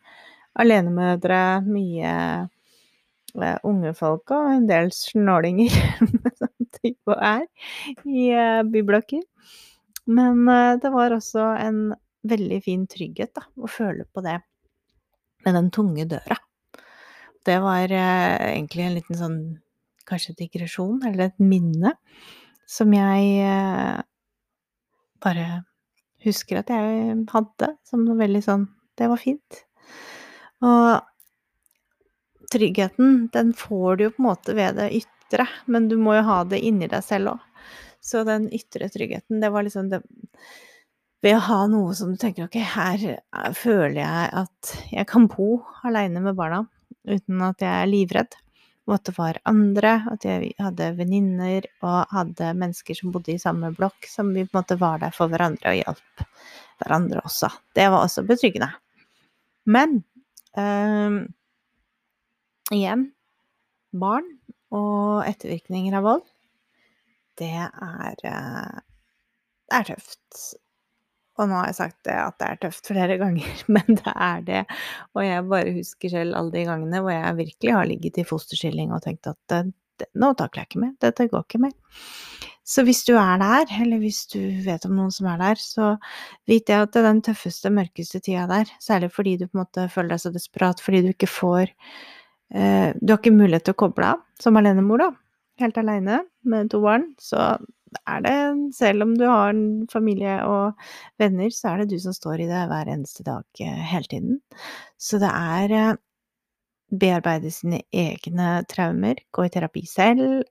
alenemødre, 0.57 1.43
mye 1.65 2.13
Eh, 3.33 3.57
unge 3.65 3.93
folk 3.97 4.29
og 4.35 4.51
en 4.53 4.65
del 4.69 4.91
snålinger, 4.93 5.73
som 6.39 6.51
type 6.77 7.15
er, 7.17 7.45
i 8.05 8.27
uh, 8.37 8.61
byblokker. 8.69 9.23
Men 10.05 10.43
det 10.83 10.89
var 10.91 11.15
også 11.15 11.45
en 11.63 11.77
veldig 12.27 12.59
fin 12.65 12.83
trygghet, 12.91 13.31
da, 13.37 13.45
å 13.55 13.69
føle 13.71 14.03
på 14.05 14.21
det 14.25 14.35
med 15.45 15.55
den 15.55 15.69
tunge 15.73 16.05
døra. 16.11 16.37
Det 17.43 17.59
var 17.63 17.91
uh, 17.91 18.45
egentlig 18.49 18.85
en 18.85 18.97
liten 18.97 19.19
sånn 19.19 19.37
kanskje 20.07 20.35
digresjon, 20.39 21.01
eller 21.07 21.29
et 21.29 21.43
minne, 21.43 21.93
som 22.67 22.91
jeg 22.95 24.03
bare 25.23 25.45
husker 26.23 26.59
at 26.59 26.71
jeg 26.71 27.15
hadde 27.31 27.69
som 27.87 28.03
noe 28.03 28.19
veldig 28.19 28.41
sånn 28.43 28.67
Det 28.99 29.07
var 29.09 29.17
fint. 29.17 29.63
Og 30.63 30.99
tryggheten, 32.53 33.29
den 33.33 33.53
får 33.57 33.97
du 33.97 34.03
jo 34.05 34.11
på 34.13 34.21
en 34.21 34.27
måte 34.27 34.53
ved 34.53 34.77
det 34.77 34.91
ytre, 34.99 35.47
men 35.65 35.87
du 35.89 35.95
må 35.97 36.13
jo 36.19 36.27
ha 36.27 36.43
det 36.45 36.61
inni 36.61 36.89
deg 36.91 37.01
selv 37.05 37.33
òg. 37.33 37.47
Så 38.03 38.21
den 38.27 38.49
ytre 38.53 38.89
tryggheten, 38.91 39.41
det 39.41 39.49
var 39.53 39.65
liksom 39.65 39.89
det 39.93 40.03
Ved 41.23 41.37
å 41.37 41.43
ha 41.45 41.57
noe 41.71 41.93
som 41.95 42.09
du 42.11 42.17
tenker 42.19 42.49
ok, 42.49 42.57
her 42.73 43.03
eh, 43.07 43.51
føler 43.55 44.01
jeg 44.01 44.31
at 44.41 44.71
jeg 44.91 45.07
kan 45.07 45.29
bo 45.31 45.61
aleine 45.87 46.19
med 46.19 46.35
barna 46.35 46.65
uten 47.07 47.43
at 47.45 47.63
jeg 47.63 47.73
er 47.73 47.91
livredd. 47.91 48.39
Det 48.83 49.13
var 49.15 49.39
andre, 49.47 49.93
at 50.11 50.25
jeg 50.27 50.51
hadde 50.59 50.89
venninner 50.97 51.63
og 51.85 52.11
hadde 52.11 52.49
mennesker 52.59 52.97
som 52.97 53.13
bodde 53.15 53.31
i 53.31 53.39
samme 53.39 53.69
blokk, 53.77 54.09
som 54.11 54.33
vi 54.35 54.43
på 54.43 54.51
en 54.51 54.59
måte 54.59 54.79
var 54.81 54.99
der 54.99 55.15
for 55.15 55.31
hverandre 55.31 55.71
og 55.71 55.79
hjalp 55.79 56.25
hverandre 56.81 57.23
også. 57.23 57.47
Det 57.75 57.87
var 57.87 58.03
også 58.03 58.25
betryggende. 58.27 58.73
Men 59.63 60.01
øh, 60.59 61.23
igjen 62.75 63.07
barn 63.93 64.27
og 64.73 65.23
ettervirkninger 65.29 65.95
av 65.95 66.07
vold, 66.09 66.25
det 67.39 67.53
er, 67.55 68.19
eh, 68.27 68.81
det 69.69 69.79
er 69.79 69.89
tøft. 69.93 70.43
Og 71.39 71.49
nå 71.49 71.57
har 71.57 71.71
jeg 71.71 71.79
sagt 71.79 71.99
det 72.07 72.17
at 72.17 72.37
det 72.41 72.49
er 72.49 72.59
tøft 72.65 72.91
flere 72.91 73.17
ganger, 73.23 73.63
men 73.73 73.99
det 73.99 74.13
er 74.13 74.43
det. 74.49 74.65
Og 75.15 75.25
jeg 75.25 75.47
bare 75.53 75.77
husker 75.79 76.13
selv 76.13 76.37
alle 76.39 76.53
de 76.53 76.67
gangene 76.69 77.01
hvor 77.03 77.15
jeg 77.15 77.39
virkelig 77.39 77.77
har 77.77 77.89
ligget 77.89 78.21
i 78.21 78.27
fosterstilling 78.27 78.93
og 78.93 79.03
tenkt 79.05 79.31
at 79.31 79.39
det, 79.51 79.63
det, 80.01 80.09
nå 80.19 80.33
takler 80.37 80.63
jeg 80.63 80.71
ikke 80.71 80.85
mer, 80.85 80.95
dette 81.01 81.29
går 81.31 81.47
ikke 81.47 81.65
mer. 81.67 81.75
Så 82.63 82.85
hvis 82.87 83.01
du 83.03 83.17
er 83.19 83.41
der, 83.41 83.67
eller 83.83 83.99
hvis 83.99 84.21
du 84.31 84.39
vet 84.63 84.85
om 84.87 84.93
noen 84.95 85.11
som 85.11 85.27
er 85.27 85.41
der, 85.41 85.59
så 85.59 85.89
vit 86.47 86.63
det 86.69 86.77
at 86.79 86.93
det 86.93 87.01
er 87.01 87.09
den 87.09 87.23
tøffeste, 87.25 87.71
mørkeste 87.75 88.21
tida 88.23 88.45
der, 88.47 88.71
særlig 88.79 89.09
fordi 89.11 89.35
du 89.41 89.49
på 89.49 89.57
en 89.57 89.65
måte 89.65 89.89
føler 89.91 90.15
deg 90.15 90.21
så 90.23 90.31
desperat 90.31 90.79
fordi 90.79 91.01
du 91.03 91.09
ikke 91.11 91.27
får 91.27 91.73
Eh, 92.53 92.93
du 93.01 93.13
har 93.13 93.19
ikke 93.19 93.33
mulighet 93.33 93.65
til 93.67 93.73
å 93.73 93.81
koble 93.85 94.13
av 94.13 94.41
som 94.41 94.57
alenemor, 94.59 95.01
da. 95.01 95.09
Helt 95.61 95.77
aleine 95.81 96.21
med 96.49 96.69
to 96.73 96.81
barn. 96.83 97.09
Så 97.21 97.39
er 98.09 98.23
det, 98.25 98.37
selv 98.77 99.05
om 99.05 99.13
du 99.17 99.25
har 99.27 99.51
en 99.51 99.85
familie 99.91 100.37
og 100.47 100.79
venner, 101.21 101.51
så 101.53 101.73
er 101.73 101.83
det 101.83 101.93
du 101.93 101.99
som 102.01 102.15
står 102.15 102.43
i 102.43 102.49
det 102.49 102.63
hver 102.71 102.89
eneste 102.93 103.25
dag 103.27 103.63
eh, 103.63 103.83
hele 103.91 104.09
tiden. 104.09 104.39
Så 104.97 105.19
det 105.21 105.29
er 105.29 105.75
eh, 105.77 105.93
bearbeide 106.93 107.51
sine 107.53 107.83
egne 107.89 108.63
traumer, 108.69 109.21
gå 109.33 109.47
i 109.47 109.53
terapi 109.53 109.81
selv, 109.89 110.43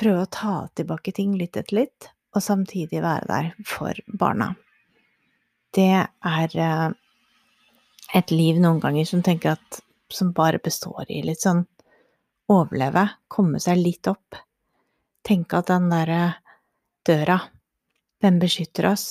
prøve 0.00 0.22
å 0.22 0.30
ta 0.32 0.54
tilbake 0.72 1.12
ting 1.12 1.34
litt 1.36 1.58
etter 1.60 1.82
litt, 1.82 2.08
og 2.32 2.40
samtidig 2.40 3.02
være 3.04 3.28
der 3.28 3.50
for 3.68 4.00
barna. 4.08 4.54
Det 5.76 5.90
er 6.00 6.56
et 8.16 8.32
liv 8.32 8.56
noen 8.62 8.80
ganger 8.80 9.04
som 9.04 9.20
tenker 9.26 9.58
at 9.58 9.82
som 10.08 10.32
bare 10.32 10.62
består 10.62 11.04
i 11.12 11.22
litt 11.26 11.42
sånn 11.42 11.64
overleve, 12.52 13.06
komme 13.28 13.60
seg 13.62 13.80
litt 13.80 14.06
opp. 14.10 14.38
Tenke 15.26 15.60
at 15.60 15.70
den 15.70 15.88
derre 15.90 16.36
døra, 17.06 17.40
den 18.22 18.38
beskytter 18.42 18.92
oss, 18.92 19.06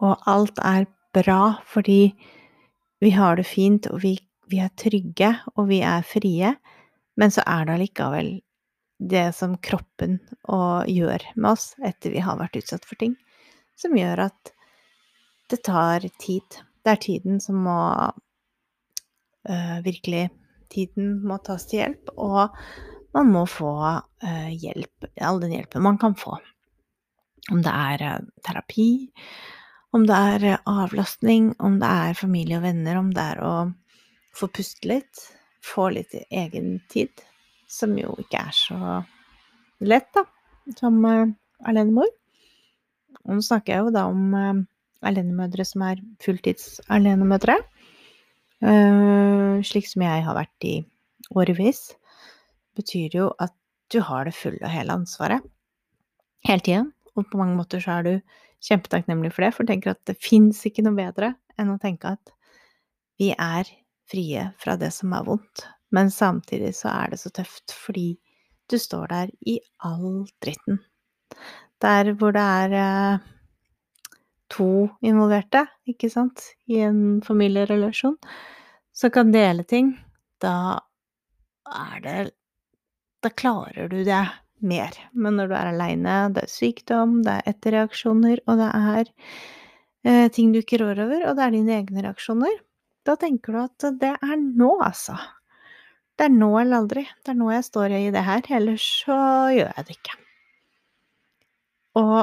og 0.00 0.22
alt 0.28 0.60
er 0.64 0.88
bra 1.14 1.56
fordi 1.68 2.12
vi 3.00 3.10
har 3.16 3.36
det 3.36 3.46
fint, 3.48 3.88
og 3.88 4.02
vi, 4.04 4.14
vi 4.48 4.60
er 4.60 4.72
trygge, 4.76 5.34
og 5.56 5.68
vi 5.70 5.80
er 5.84 6.04
frie, 6.04 6.54
men 7.20 7.32
så 7.32 7.44
er 7.48 7.66
det 7.66 7.76
allikevel 7.76 8.32
det 9.00 9.30
som 9.36 9.56
kroppen 9.64 10.18
gjør 10.44 11.24
med 11.36 11.50
oss 11.54 11.72
etter 11.84 12.12
vi 12.12 12.24
har 12.24 12.36
vært 12.40 12.58
utsatt 12.60 12.84
for 12.84 13.00
ting, 13.00 13.14
som 13.76 13.96
gjør 13.96 14.26
at 14.28 14.52
det 15.50 15.62
tar 15.66 16.04
tid. 16.20 16.60
Det 16.84 16.92
er 16.92 17.00
tiden 17.00 17.40
som 17.40 17.64
må 17.64 17.80
øh, 19.48 19.78
virkelig 19.84 20.28
Tiden 20.70 21.16
må 21.26 21.40
tas 21.42 21.64
til 21.66 21.80
hjelp, 21.80 22.12
og 22.14 22.54
man 23.16 23.30
må 23.32 23.44
få 23.50 23.72
øh, 24.24 24.50
hjelp, 24.62 25.08
all 25.20 25.40
den 25.42 25.54
hjelpen 25.56 25.84
man 25.84 25.98
kan 26.00 26.14
få. 26.18 26.36
Om 27.50 27.62
det 27.64 27.72
er 27.72 28.04
øh, 28.06 28.28
terapi, 28.46 28.90
om 29.92 30.06
det 30.06 30.16
er 30.16 30.62
avlastning, 30.70 31.54
om 31.58 31.80
det 31.82 31.90
er 31.90 32.18
familie 32.18 32.60
og 32.60 32.66
venner, 32.68 33.00
om 33.00 33.10
det 33.14 33.26
er 33.34 33.42
å 33.42 33.54
få 34.36 34.46
puste 34.54 34.86
litt, 34.88 35.24
få 35.66 35.88
litt 35.96 36.14
egen 36.30 36.78
tid, 36.92 37.10
som 37.70 37.96
jo 37.98 38.14
ikke 38.22 38.44
er 38.46 38.54
så 38.54 39.00
lett, 39.82 40.10
da, 40.14 40.24
som 40.78 41.02
alenemor. 41.04 42.10
Og 43.26 43.34
nå 43.36 43.42
snakker 43.44 43.74
jeg 43.74 43.88
jo 43.88 43.94
da 43.94 44.06
om 44.10 44.64
alenemødre 45.06 45.64
som 45.66 45.84
er 45.86 46.00
fulltids 46.22 46.78
alenemødre. 46.92 47.58
Uh, 48.60 49.60
slik 49.64 49.88
som 49.88 50.04
jeg 50.04 50.24
har 50.26 50.36
vært 50.36 50.66
i 50.68 50.74
årevis, 51.32 51.94
betyr 52.78 53.16
jo 53.16 53.30
at 53.42 53.54
du 53.90 54.00
har 54.06 54.26
det 54.28 54.36
fulle 54.36 54.62
og 54.62 54.72
hele 54.72 54.94
ansvaret 54.94 55.44
hele 56.46 56.64
tiden. 56.64 56.92
Og 57.18 57.26
på 57.30 57.40
mange 57.40 57.56
måter 57.58 57.82
så 57.82 57.98
er 57.98 58.06
du 58.06 58.12
kjempetakknemlig 58.64 59.32
for 59.34 59.44
det, 59.44 59.54
for 59.56 59.68
tenker 59.68 59.94
at 59.94 60.02
det 60.08 60.20
fins 60.20 60.62
ikke 60.68 60.84
noe 60.84 60.96
bedre 60.96 61.34
enn 61.60 61.72
å 61.72 61.80
tenke 61.80 62.14
at 62.14 62.32
vi 63.20 63.32
er 63.34 63.68
frie 64.10 64.46
fra 64.60 64.76
det 64.80 64.90
som 64.94 65.12
er 65.16 65.26
vondt, 65.26 65.64
men 65.94 66.10
samtidig 66.12 66.72
så 66.78 66.90
er 66.92 67.12
det 67.12 67.20
så 67.20 67.32
tøft 67.34 67.74
fordi 67.74 68.14
du 68.70 68.78
står 68.78 69.10
der 69.10 69.32
i 69.50 69.58
all 69.86 70.24
dritten. 70.42 70.80
Der 71.82 72.12
hvor 72.18 72.34
det 72.36 72.42
er 72.42 72.76
eh, 72.78 73.28
to 74.52 74.88
involverte, 75.06 75.64
ikke 75.88 76.10
sant, 76.12 76.42
i 76.70 76.80
en 76.84 77.20
familierelasjon, 77.24 78.16
som 78.92 79.14
kan 79.14 79.32
dele 79.34 79.64
ting, 79.64 79.94
da 80.42 80.80
er 81.70 82.04
det 82.04 82.18
Da 83.20 83.30
klarer 83.30 83.88
du 83.92 84.00
det 84.04 84.22
mer. 84.60 84.96
Men 85.12 85.36
når 85.36 85.50
du 85.50 85.56
er 85.56 85.72
aleine, 85.72 86.16
det 86.34 86.44
er 86.46 86.52
sykdom, 86.52 87.20
det 87.26 87.36
er 87.38 87.52
etterreaksjoner, 87.52 88.40
og 88.48 88.60
det 88.60 88.70
er 88.76 89.12
eh, 90.04 90.26
ting 90.32 90.54
du 90.54 90.60
ikke 90.60 90.80
rår 90.82 91.02
over, 91.06 91.26
og 91.28 91.36
det 91.36 91.46
er 91.46 91.54
dine 91.56 91.76
egne 91.80 92.04
reaksjoner, 92.06 92.56
da 93.08 93.16
tenker 93.20 93.56
du 93.56 93.60
at 93.62 93.86
det 94.00 94.14
er 94.16 94.34
nå, 94.40 94.72
altså. 94.84 95.16
Det 96.20 96.28
er 96.28 96.34
nå 96.34 96.50
eller 96.60 96.82
aldri. 96.82 97.06
Det 97.24 97.32
er 97.32 97.38
nå 97.40 97.48
jeg 97.54 97.64
står 97.64 97.94
i 97.96 98.02
det 98.12 98.24
her, 98.26 98.42
ellers 98.58 98.88
så 99.06 99.16
gjør 99.56 99.70
jeg 99.70 99.86
det 99.88 99.96
ikke. 99.96 100.18
Og 102.00 102.18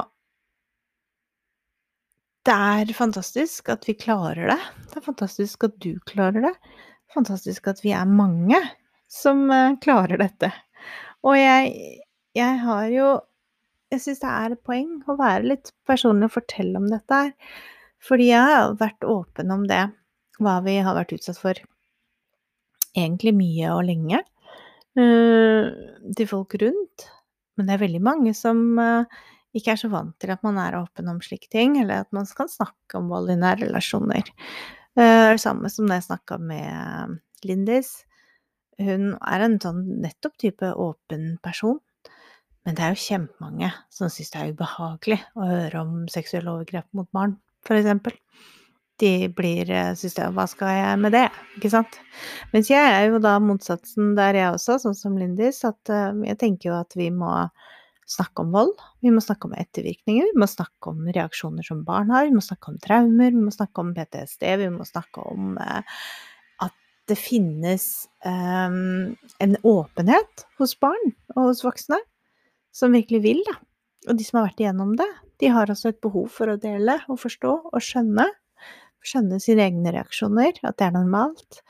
det 2.47 2.53
er 2.55 2.93
fantastisk 2.95 3.73
at 3.73 3.87
vi 3.89 3.97
klarer 3.99 4.53
det. 4.53 4.59
Det 4.93 5.01
er 5.01 5.07
fantastisk 5.09 5.65
at 5.67 5.73
du 5.83 5.97
klarer 6.07 6.45
det. 6.45 6.53
Fantastisk 7.11 7.67
at 7.67 7.81
vi 7.83 7.91
er 7.97 8.07
mange 8.07 8.61
som 9.11 9.49
eh, 9.51 9.75
klarer 9.83 10.21
dette. 10.21 10.53
Og 11.27 11.35
jeg, 11.35 11.71
jeg 12.37 12.59
har 12.63 12.91
jo 12.93 13.07
Jeg 13.91 14.03
syns 14.03 14.19
det 14.19 14.29
er 14.29 14.53
et 14.53 14.63
poeng 14.67 14.89
å 15.07 15.15
være 15.15 15.47
litt 15.47 15.71
personlig 15.87 16.27
og 16.27 16.33
fortelle 16.33 16.75
om 16.75 16.89
dette 16.91 17.19
her. 17.21 17.29
Fordi 18.03 18.25
jeg 18.29 18.43
har 18.51 18.75
vært 18.79 19.07
åpen 19.07 19.53
om 19.53 19.63
det 19.69 19.85
hva 20.43 20.57
vi 20.65 20.75
har 20.83 20.97
vært 20.97 21.13
utsatt 21.15 21.39
for 21.39 21.61
egentlig 22.97 23.33
mye 23.37 23.71
og 23.73 23.85
lenge 23.87 24.19
uh, 24.99 25.69
til 26.17 26.29
folk 26.29 26.57
rundt. 26.61 27.07
Men 27.57 27.69
det 27.69 27.77
er 27.77 27.83
veldig 27.85 28.03
mange 28.05 28.33
som 28.37 28.59
uh, 28.75 29.07
ikke 29.55 29.73
er 29.73 29.81
så 29.81 29.89
vant 29.93 30.13
til 30.21 30.33
at 30.33 30.43
man 30.45 30.59
er 30.61 30.77
åpen 30.81 31.09
om 31.09 31.21
slike 31.23 31.49
ting, 31.53 31.79
eller 31.81 32.03
at 32.03 32.11
man 32.15 32.27
kan 32.37 32.51
snakke 32.51 32.99
om 32.99 33.09
vold 33.13 33.31
i 33.33 33.39
nære 33.39 33.65
relasjoner. 33.65 34.29
Uh, 34.97 35.33
det 35.33 35.41
samme 35.41 35.71
som 35.73 35.89
da 35.89 36.01
jeg 36.01 36.09
snakka 36.09 36.41
med 36.41 37.17
Lindis. 37.47 38.01
Hun 38.77 39.11
er 39.17 39.45
en 39.45 39.57
sånn 39.63 39.83
nettopp 40.03 40.37
type 40.41 40.71
åpen 40.77 41.37
person. 41.45 41.79
Men 42.67 42.75
det 42.75 42.83
er 42.83 42.93
jo 42.93 43.03
kjempemange 43.05 43.71
som 43.93 44.11
syns 44.11 44.33
det 44.33 44.39
er 44.41 44.53
ubehagelig 44.53 45.21
å 45.39 45.47
høre 45.47 45.81
om 45.85 45.99
seksuelle 46.11 46.51
overgrep 46.51 46.87
mot 46.97 47.07
barn, 47.15 47.37
eksempel 47.67 48.17
de 49.01 49.29
blir 49.33 49.69
eh, 49.71 49.93
Syns 49.97 50.17
jeg 50.17 50.33
Hva 50.35 50.47
skal 50.49 50.73
jeg 50.77 50.99
med 51.01 51.15
det? 51.15 51.27
Ikke 51.57 51.71
sant? 51.73 51.99
Mens 52.53 52.71
jeg 52.71 52.81
er 52.81 53.07
jo 53.11 53.21
da 53.23 53.37
motsatsen 53.43 54.15
der, 54.17 54.37
jeg 54.37 54.55
også, 54.55 54.79
sånn 54.83 54.97
som 54.97 55.17
Lindis, 55.19 55.63
at 55.67 55.91
uh, 55.93 56.15
jeg 56.25 56.39
tenker 56.41 56.71
jo 56.71 56.77
at 56.79 56.97
vi 56.97 57.09
må 57.13 57.31
snakke 58.07 58.45
om 58.45 58.53
vold. 58.55 58.73
Vi 59.03 59.11
må 59.13 59.21
snakke 59.23 59.49
om 59.49 59.55
ettervirkninger, 59.57 60.31
vi 60.31 60.41
må 60.41 60.47
snakke 60.49 60.93
om 60.93 61.09
reaksjoner 61.13 61.65
som 61.67 61.83
barn 61.87 62.13
har, 62.13 62.25
vi 62.29 62.37
må 62.37 62.43
snakke 62.43 62.71
om 62.71 62.79
traumer, 62.81 63.35
vi 63.35 63.43
må 63.43 63.53
snakke 63.53 63.83
om 63.83 63.93
PTSD, 63.97 64.47
vi 64.63 64.71
må 64.73 64.87
snakke 64.87 65.25
om 65.27 65.57
at 65.61 65.97
det 67.07 67.17
finnes 67.19 68.07
um, 68.25 69.15
en 69.43 69.55
åpenhet 69.63 70.45
hos 70.59 70.75
barn 70.79 71.13
og 71.35 71.49
hos 71.49 71.63
voksne 71.65 71.99
som 72.75 72.93
virkelig 72.93 73.23
vil, 73.23 73.39
da. 73.47 73.57
Og 74.07 74.19
de 74.19 74.25
som 74.27 74.39
har 74.39 74.49
vært 74.49 74.61
igjennom 74.61 74.93
det, 74.99 75.07
de 75.41 75.49
har 75.51 75.71
også 75.71 75.91
et 75.91 76.01
behov 76.03 76.27
for 76.33 76.51
å 76.51 76.59
dele 76.61 76.99
og 77.07 77.19
forstå 77.23 77.53
og 77.71 77.83
skjønne 77.83 78.27
skjønne 79.07 79.39
sine 79.41 79.67
egne 79.67 79.93
reaksjoner, 79.95 80.57
at 80.65 80.77
det 80.79 80.87
er 80.87 80.95
normalt. 80.95 81.61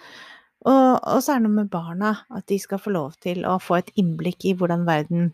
Og, 0.68 0.98
og 0.98 1.20
så 1.22 1.36
er 1.36 1.42
det 1.42 1.48
noe 1.48 1.60
med 1.62 1.72
barna, 1.72 2.14
at 2.34 2.48
de 2.50 2.58
skal 2.62 2.82
få 2.82 2.94
lov 2.96 3.18
til 3.24 3.46
å 3.48 3.58
få 3.62 3.80
et 3.80 3.92
innblikk 4.00 4.48
i 4.50 4.56
hvordan 4.58 4.88
verden 4.88 5.32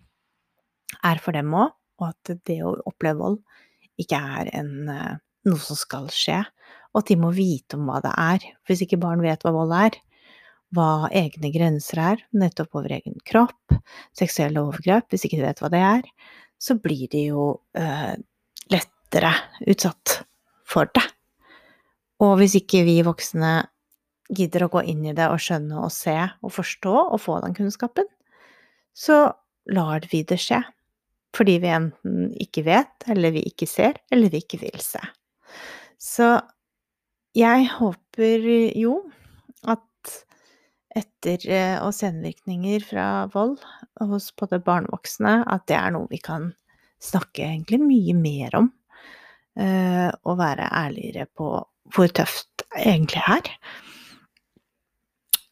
er 1.03 1.21
for 1.23 1.35
dem 1.35 1.53
òg, 1.57 1.73
og 2.01 2.09
at 2.09 2.33
det 2.49 2.59
å 2.65 2.75
oppleve 2.89 3.21
vold 3.21 3.39
ikke 4.01 4.17
er 4.17 4.49
en, 4.57 4.73
eh, 4.89 5.15
noe 5.47 5.61
som 5.61 5.77
skal 5.77 6.09
skje. 6.13 6.41
Og 6.93 7.01
at 7.01 7.09
de 7.09 7.17
må 7.19 7.31
vite 7.33 7.77
om 7.77 7.87
hva 7.89 7.99
det 8.03 8.13
er. 8.13 8.43
Hvis 8.69 8.83
ikke 8.85 9.01
barn 9.01 9.23
vet 9.25 9.41
hva 9.45 9.53
vold 9.55 9.73
er, 9.75 9.97
hva 10.73 11.09
egne 11.13 11.51
grenser 11.53 12.01
er, 12.01 12.21
nettopp 12.37 12.77
over 12.79 12.93
egen 12.95 13.17
kropp, 13.27 13.75
seksuelle 14.17 14.61
overgrep, 14.61 15.09
hvis 15.11 15.27
ikke 15.27 15.39
de 15.39 15.47
vet 15.47 15.61
hva 15.61 15.69
det 15.73 15.81
er, 15.85 16.07
så 16.61 16.77
blir 16.81 17.09
de 17.11 17.27
jo 17.27 17.47
eh, 17.77 18.13
lettere 18.73 19.33
utsatt 19.69 20.21
for 20.69 20.89
det. 20.95 21.05
Og 22.23 22.37
hvis 22.39 22.55
ikke 22.61 22.83
vi 22.87 23.01
voksne 23.05 23.53
gidder 24.33 24.65
å 24.65 24.71
gå 24.73 24.85
inn 24.89 25.03
i 25.05 25.15
det 25.17 25.27
og 25.29 25.41
skjønne 25.43 25.81
og 25.83 25.91
se 25.93 26.15
og 26.15 26.53
forstå 26.55 26.93
og 27.03 27.19
få 27.21 27.39
den 27.43 27.55
kunnskapen, 27.57 28.07
så 28.93 29.25
lar 29.73 30.05
vi 30.11 30.23
det 30.27 30.39
skje. 30.41 30.61
Fordi 31.33 31.57
vi 31.61 31.69
enten 31.73 32.29
ikke 32.41 32.63
vet, 32.67 32.93
eller 33.09 33.33
vi 33.33 33.43
ikke 33.49 33.67
ser, 33.69 33.97
eller 34.13 34.29
vi 34.29 34.43
ikke 34.43 34.61
vil 34.61 34.81
se. 34.81 35.01
Så 35.97 36.29
jeg 37.33 37.65
håper 37.79 38.45
jo 38.77 38.97
at 39.65 40.19
etter- 40.95 41.49
eh, 41.49 41.77
og 41.81 41.93
senvirkninger 41.97 42.83
fra 42.85 43.07
vold 43.33 43.57
hos 43.99 44.31
både 44.37 44.59
barn 44.61 44.85
og 44.85 44.99
voksne, 44.99 45.43
at 45.47 45.65
det 45.67 45.77
er 45.77 45.91
noe 45.95 46.09
vi 46.11 46.19
kan 46.21 46.51
snakke 47.01 47.45
egentlig 47.47 47.81
mye 47.81 48.13
mer 48.17 48.55
om. 48.61 48.71
Eh, 49.57 50.09
og 50.25 50.37
være 50.39 50.69
ærligere 50.73 51.27
på 51.29 51.49
hvor 51.93 52.09
tøft 52.09 52.47
det 52.57 52.85
egentlig 52.85 53.21
er. 53.21 53.49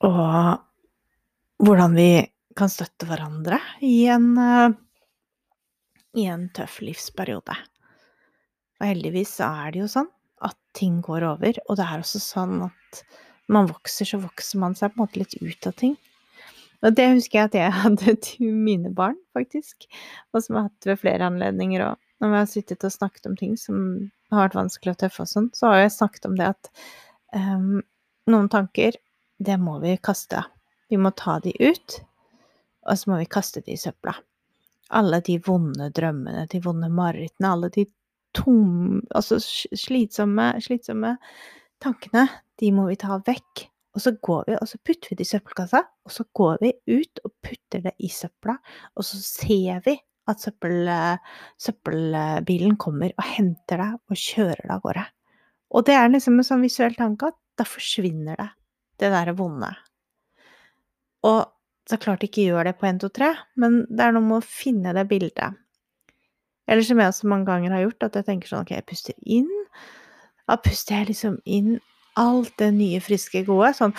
Og 0.01 0.61
hvordan 1.61 1.93
vi 1.93 2.11
kan 2.57 2.69
støtte 2.69 3.05
hverandre 3.05 3.59
i 3.85 4.07
en, 4.09 4.31
eh, 4.37 4.71
i 6.17 6.25
en 6.25 6.49
tøff 6.49 6.81
livsperiode. 6.81 7.57
Og 8.81 8.87
heldigvis 8.87 9.37
så 9.37 9.51
er 9.65 9.71
det 9.71 9.83
jo 9.83 9.91
sånn 9.91 10.09
ting 10.77 11.01
går 11.05 11.25
over, 11.33 11.59
og 11.67 11.77
det 11.79 11.87
er 11.87 12.03
også 12.03 12.21
sånn 12.23 12.61
at 12.67 13.01
når 13.47 13.57
man 13.57 13.71
vokser, 13.71 14.07
så 14.07 14.21
vokser 14.21 14.61
man 14.61 14.77
seg 14.77 14.93
på 14.93 14.99
en 14.99 15.03
måte 15.03 15.19
litt 15.19 15.35
ut 15.41 15.67
av 15.67 15.75
ting. 15.79 15.97
Og 16.81 16.95
det 16.97 17.09
husker 17.11 17.39
jeg 17.39 17.49
at 17.49 17.57
jeg 17.59 17.79
hadde 17.83 18.15
til 18.25 18.55
mine 18.55 18.93
barn, 18.95 19.19
faktisk, 19.35 19.89
og 20.31 20.41
som 20.41 20.55
jeg 20.55 20.61
har 20.61 20.69
hatt 20.69 20.89
ved 20.91 21.03
flere 21.03 21.27
anledninger 21.31 21.89
òg 21.89 21.99
når 22.21 22.29
vi 22.29 22.37
har 22.37 22.49
sittet 22.49 22.83
og 22.85 22.93
snakket 22.93 23.25
om 23.25 23.35
ting 23.37 23.55
som 23.57 23.77
har 24.29 24.45
vært 24.45 24.57
vanskelig 24.59 24.93
og 24.93 24.99
tøffe 25.01 25.23
og 25.23 25.29
sånn, 25.29 25.47
så 25.57 25.71
har 25.71 25.79
jeg 25.81 25.93
snakket 25.95 26.27
om 26.29 26.35
det 26.37 26.49
at 26.51 26.69
um, 27.33 27.79
noen 28.29 28.49
tanker, 28.53 28.97
det 29.41 29.55
må 29.57 29.79
vi 29.81 29.95
kaste. 29.97 30.43
Vi 30.93 30.99
må 31.01 31.09
ta 31.17 31.39
de 31.41 31.55
ut, 31.57 31.95
og 32.85 32.99
så 32.99 33.09
må 33.09 33.17
vi 33.23 33.29
kaste 33.31 33.63
de 33.65 33.73
i 33.73 33.81
søpla. 33.81 34.13
Alle 34.93 35.21
de 35.25 35.39
vonde 35.41 35.89
drømmene, 35.97 36.45
de 36.51 36.61
vonde 36.61 36.91
marerittene, 36.93 37.55
alle 37.55 37.71
de 37.73 37.87
tom, 38.37 39.01
altså 39.15 39.39
slitsomme, 39.41 40.53
slitsomme 40.63 41.15
tankene, 41.81 42.27
de 42.61 42.71
må 42.75 42.87
vi 42.89 42.99
ta 43.01 43.19
vekk. 43.25 43.67
Og 43.91 44.03
så 44.05 44.13
går 44.23 44.45
vi, 44.47 44.55
og 44.55 44.69
så 44.69 44.79
putter 44.79 45.11
vi 45.11 45.17
det 45.19 45.25
i 45.25 45.31
søppelkassa, 45.33 45.81
og 46.07 46.13
så 46.15 46.23
går 46.37 46.61
vi 46.61 46.71
ut 46.93 47.21
og 47.25 47.33
putter 47.43 47.83
det 47.83 47.91
i 47.99 48.07
søpla, 48.11 48.55
og 48.95 49.03
så 49.03 49.19
ser 49.19 49.81
vi 49.83 49.97
at 50.31 50.39
søppel, 50.39 50.87
søppelbilen 51.59 52.77
kommer 52.79 53.11
og 53.17 53.25
henter 53.33 53.81
deg 53.81 53.97
og 53.99 54.21
kjører 54.21 54.61
deg 54.63 54.75
av 54.77 54.83
gårde. 54.85 55.05
Og 55.75 55.87
det 55.87 55.95
er 55.97 56.11
liksom 56.11 56.39
en 56.39 56.47
sånn 56.47 56.63
visuell 56.63 56.95
tanke 56.95 57.31
at 57.31 57.39
da 57.59 57.65
forsvinner 57.67 58.39
det, 58.39 58.47
det 59.01 59.11
derre 59.11 59.35
vonde. 59.35 59.71
Og 61.27 61.41
så 61.89 61.99
klart 61.99 62.23
ikke 62.23 62.45
gjør 62.47 62.69
det 62.69 62.77
på 62.79 62.87
1, 62.87 63.01
2, 63.03 63.11
3, 63.17 63.31
men 63.59 63.81
det 63.89 64.05
er 64.05 64.15
noe 64.15 64.23
med 64.23 64.39
å 64.39 64.45
finne 64.45 64.93
det 64.95 65.07
bildet. 65.09 65.57
Eller 66.71 66.85
som 66.87 67.01
jeg 67.01 67.11
også 67.11 67.27
mange 67.27 67.49
ganger 67.49 67.75
har 67.75 67.83
gjort, 67.83 68.05
at 68.07 68.19
jeg 68.19 68.27
tenker 68.29 68.51
sånn 68.51 68.63
ok, 68.63 68.75
jeg 68.77 68.87
puster 68.87 69.17
inn. 69.27 69.49
Da 70.47 70.55
puster 70.63 71.01
jeg 71.01 71.11
liksom 71.11 71.39
inn 71.43 71.73
alt 72.19 72.53
det 72.59 72.69
nye, 72.75 73.01
friske, 73.03 73.43
gode. 73.47 73.73
Sånn 73.75 73.95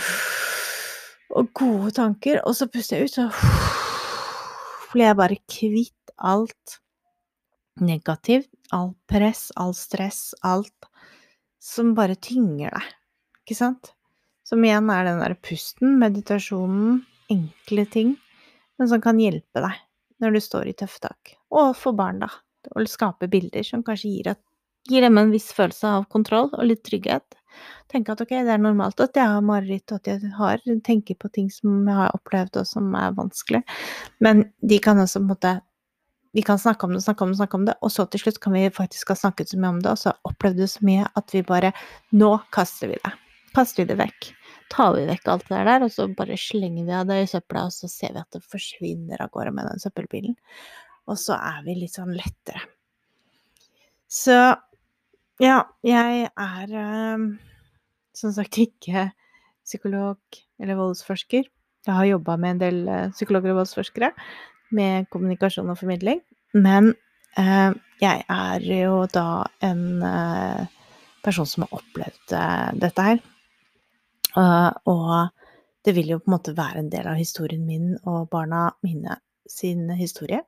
Og 1.33 1.49
gode 1.57 1.93
tanker. 1.97 2.41
Og 2.49 2.57
så 2.57 2.69
puster 2.73 2.99
jeg 2.99 3.09
ut, 3.09 3.15
så 3.17 3.29
blir 4.93 5.11
jeg 5.11 5.19
bare 5.21 5.39
kvitt 5.49 6.15
alt 6.17 6.79
negativt. 7.81 8.51
Alt 8.73 8.97
press, 9.09 9.51
alt 9.61 9.77
stress, 9.77 10.21
alt 10.41 10.89
som 11.63 11.93
bare 11.97 12.17
tynger 12.17 12.73
deg. 12.73 12.93
Ikke 13.45 13.57
sant? 13.59 13.93
Som 14.49 14.65
igjen 14.65 14.89
er 14.93 15.07
den 15.07 15.21
der 15.23 15.35
pusten, 15.39 15.99
meditasjonen, 16.01 17.03
enkle 17.33 17.85
ting, 17.93 18.15
men 18.79 18.91
som 18.91 19.01
kan 19.05 19.21
hjelpe 19.21 19.63
deg 19.63 19.77
når 20.23 20.37
du 20.37 20.41
står 20.43 20.71
i 20.71 20.75
tøffe 20.79 21.03
tak. 21.05 21.35
Og 21.53 21.77
for 21.79 21.97
barn, 21.97 22.21
da. 22.25 22.31
Å 22.71 22.85
skape 22.89 23.29
bilder 23.31 23.67
som 23.67 23.83
kanskje 23.87 24.11
gir, 24.11 24.33
at, 24.35 24.41
gir 24.91 25.05
dem 25.05 25.19
en 25.19 25.33
viss 25.35 25.51
følelse 25.55 25.97
av 25.99 26.07
kontroll 26.13 26.51
og 26.53 26.65
litt 26.69 26.85
trygghet. 26.87 27.39
Tenke 27.93 28.15
at 28.15 28.23
ok, 28.25 28.33
det 28.47 28.55
er 28.55 28.63
normalt 28.63 29.03
at 29.05 29.19
jeg 29.19 29.29
har 29.29 29.45
mareritt, 29.45 29.85
og 29.93 30.01
at 30.01 30.09
jeg 30.09 30.33
har, 30.39 30.63
tenker 30.87 31.19
på 31.21 31.29
ting 31.35 31.51
som 31.53 31.83
jeg 31.85 31.99
har 31.99 32.15
opplevd 32.17 32.63
og 32.63 32.69
som 32.69 32.95
er 32.97 33.13
vanskelig, 33.19 33.61
men 34.25 34.47
de 34.65 34.81
kan 34.83 35.01
også 35.03 35.21
på 35.21 35.27
en 35.27 35.35
måte 35.35 35.59
vi 36.33 36.41
kan 36.41 36.57
snakke 36.57 36.89
om 36.89 36.95
det, 36.97 37.03
snakke 37.05 37.27
om 37.27 37.35
det, 37.35 37.37
snakke 37.43 37.59
om 37.59 37.67
det, 37.69 37.75
og 37.85 37.93
så 37.93 38.07
til 38.09 38.23
slutt 38.23 38.39
kan 38.41 38.55
vi 38.57 38.63
faktisk 38.73 39.11
ha 39.13 39.19
snakket 39.21 39.53
så 39.53 39.59
mye 39.61 39.75
om 39.75 39.83
det, 39.85 39.91
og 39.93 40.01
så 40.01 40.15
opplevd 40.25 40.63
det 40.63 40.71
så 40.73 40.87
mye 40.89 41.11
at 41.21 41.35
vi 41.35 41.43
bare 41.45 41.75
Nå 42.17 42.39
kaster 42.57 42.89
vi 42.89 42.97
det. 43.03 43.13
Kaster 43.53 43.83
vi 43.83 43.91
det 43.91 43.99
vekk 44.01 44.31
tar 44.73 44.95
vi 44.97 45.05
vekk 45.09 45.29
alt 45.29 45.49
det 45.51 45.61
der, 45.69 45.85
og 45.85 45.93
så 45.93 46.07
bare 46.17 46.39
slenger 46.41 46.87
vi 46.87 46.95
av 46.97 47.09
det 47.09 47.19
i 47.23 47.29
søpla, 47.31 47.67
og 47.69 47.75
så 47.75 47.91
ser 47.91 48.15
vi 48.15 48.23
at 48.23 48.37
det 48.37 48.43
forsvinner 48.49 49.21
av 49.23 49.33
gårde 49.35 49.53
med 49.57 49.69
den 49.69 49.83
søppelbilen. 49.83 50.37
Og 51.11 51.19
så 51.19 51.37
er 51.37 51.63
vi 51.67 51.77
litt 51.81 51.97
sånn 51.97 52.13
lettere. 52.15 52.63
Så 54.13 54.37
ja, 55.43 55.57
jeg 55.87 56.29
er 56.29 56.75
um, 57.17 57.27
som 58.15 58.35
sagt 58.37 58.61
ikke 58.61 59.09
psykolog 59.65 60.21
eller 60.61 60.79
voldsforsker. 60.79 61.49
Jeg 61.83 61.97
har 61.97 62.07
jobba 62.07 62.37
med 62.39 62.55
en 62.55 62.63
del 62.63 62.83
uh, 62.87 63.09
psykologer 63.15 63.55
og 63.55 63.63
voldsforskere 63.63 64.13
med 64.77 65.09
kommunikasjon 65.13 65.73
og 65.73 65.81
formidling. 65.81 66.23
Men 66.55 66.93
uh, 67.41 67.73
jeg 68.03 68.25
er 68.29 68.69
jo 68.69 69.03
da 69.11 69.27
en 69.65 69.85
uh, 70.05 70.63
person 71.25 71.49
som 71.49 71.67
har 71.67 71.81
opplevd 71.81 72.37
dette 72.83 73.09
her. 73.09 73.23
Uh, 74.37 74.71
og 74.89 75.33
det 75.85 75.97
vil 75.97 76.15
jo 76.15 76.21
på 76.23 76.31
en 76.31 76.37
måte 76.37 76.55
være 76.57 76.83
en 76.83 76.93
del 76.93 77.09
av 77.11 77.19
historien 77.19 77.65
min 77.67 77.97
og 78.07 78.31
barna 78.33 78.69
mine 78.85 79.19
sin 79.51 79.91
historie. 79.99 80.41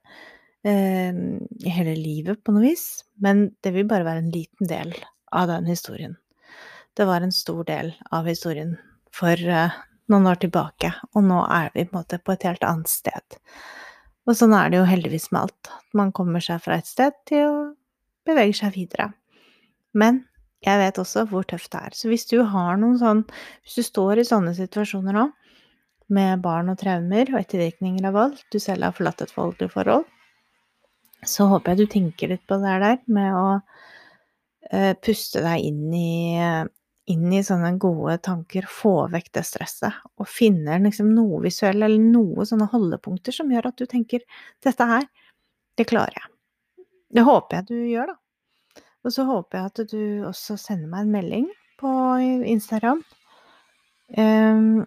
Uh, 0.64 1.40
hele 1.68 1.92
livet, 1.98 2.40
på 2.40 2.55
noe 2.55 2.64
vis. 2.64 3.05
Men 3.20 3.50
det 3.64 3.74
vil 3.74 3.88
bare 3.88 4.07
være 4.07 4.24
en 4.24 4.35
liten 4.35 4.70
del 4.70 4.94
av 5.35 5.50
den 5.50 5.68
historien. 5.68 6.16
Det 6.96 7.05
var 7.09 7.24
en 7.24 7.35
stor 7.35 7.64
del 7.68 7.92
av 8.14 8.29
historien 8.31 8.77
for 9.12 9.37
uh, 9.44 9.74
noen 10.12 10.29
år 10.31 10.40
tilbake, 10.42 10.92
og 11.12 11.27
nå 11.27 11.40
er 11.53 11.72
vi 11.74 11.87
på 11.88 11.98
måte 11.98 12.20
på 12.20 12.35
et 12.35 12.46
helt 12.48 12.64
annet 12.66 12.90
sted. 12.90 13.38
Og 14.24 14.37
sånn 14.38 14.55
er 14.57 14.70
det 14.72 14.81
jo 14.81 14.88
heldigvis 14.88 15.31
med 15.33 15.46
alt. 15.46 15.72
Man 15.96 16.12
kommer 16.16 16.44
seg 16.44 16.62
fra 16.64 16.79
et 16.81 16.88
sted 16.88 17.16
til 17.29 17.44
å 17.44 17.57
bevege 18.24 18.57
seg 18.57 18.77
videre. 18.77 19.11
Men 19.92 20.22
jeg 20.64 20.81
vet 20.81 21.00
også 21.00 21.27
hvor 21.29 21.44
tøft 21.48 21.72
det 21.74 21.81
er. 21.88 21.96
Så 21.96 22.09
hvis 22.09 22.24
du 22.31 22.38
har 22.48 22.79
noen 22.81 22.96
sånn 23.00 23.24
Hvis 23.64 23.77
du 23.77 23.85
står 23.85 24.20
i 24.20 24.29
sånne 24.29 24.55
situasjoner 24.57 25.16
nå, 25.16 25.29
med 26.14 26.40
barn 26.44 26.68
og 26.72 26.79
traumer 26.81 27.31
og 27.33 27.38
ettervirkninger 27.40 28.09
av 28.09 28.16
vold, 28.16 28.40
du 28.53 28.59
selv 28.61 28.85
har 28.85 28.96
forlatt 28.96 29.22
et 29.24 29.33
voldelig 29.37 29.70
forhold, 29.72 30.05
så 31.29 31.49
håper 31.51 31.73
jeg 31.73 31.81
du 31.81 31.93
tenker 31.95 32.33
litt 32.33 32.47
på 32.49 32.59
det 32.63 32.79
der 32.83 33.03
med 33.13 33.37
å 33.37 33.47
uh, 33.59 34.95
puste 35.05 35.43
deg 35.45 35.67
inn 35.69 35.95
i, 35.95 36.41
inn 37.13 37.33
i 37.33 37.43
sånne 37.47 37.75
gode 37.83 38.19
tanker, 38.25 38.69
få 38.71 39.09
vekk 39.13 39.33
det 39.39 39.45
stresset, 39.49 40.03
og 40.21 40.31
finne 40.31 40.81
liksom 40.85 41.13
noe 41.17 41.43
visuelt 41.45 41.81
eller 41.81 42.01
noe 42.01 42.47
sånne 42.49 42.71
holdepunkter 42.73 43.37
som 43.37 43.53
gjør 43.53 43.71
at 43.71 43.81
du 43.81 43.87
tenker 43.91 44.25
'dette 44.65 44.89
her, 44.91 45.09
det 45.77 45.89
klarer 45.91 46.17
jeg'. 46.21 46.31
Det 47.15 47.23
håper 47.27 47.61
jeg 47.61 47.67
du 47.69 47.77
gjør, 47.93 48.15
da. 48.15 48.83
Og 49.05 49.13
så 49.13 49.27
håper 49.29 49.59
jeg 49.59 49.71
at 49.71 49.93
du 49.93 50.03
også 50.31 50.57
sender 50.59 50.89
meg 50.89 51.05
en 51.05 51.13
melding 51.13 51.47
på 51.81 51.91
Instagram. 52.49 53.03
Ehm, 54.17 54.85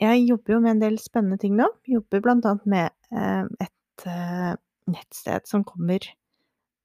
jeg 0.00 0.26
jobber 0.28 0.56
jo 0.56 0.60
med 0.60 0.74
en 0.74 0.82
del 0.82 0.98
spennende 1.00 1.40
ting 1.40 1.56
nå. 1.56 1.68
Jobber 1.88 2.22
blant 2.24 2.46
annet 2.48 2.68
med 2.68 2.92
eh, 3.16 3.48
et 3.64 4.06
eh, 4.12 4.52
nettsted 4.90 5.48
som 5.48 5.64
kommer 5.66 6.04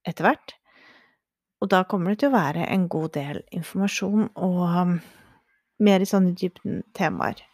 etter 0.08 0.26
hvert. 0.26 0.54
Og 1.62 1.70
da 1.70 1.84
kommer 1.86 2.12
det 2.12 2.22
til 2.22 2.32
å 2.32 2.36
være 2.36 2.66
en 2.74 2.88
god 2.90 3.12
del 3.14 3.42
informasjon 3.54 4.28
og 4.34 4.62
um, 4.66 4.96
mer 5.82 6.02
i 6.02 6.08
sånne 6.08 6.34
dybden 6.38 6.82
temaer 6.98 7.44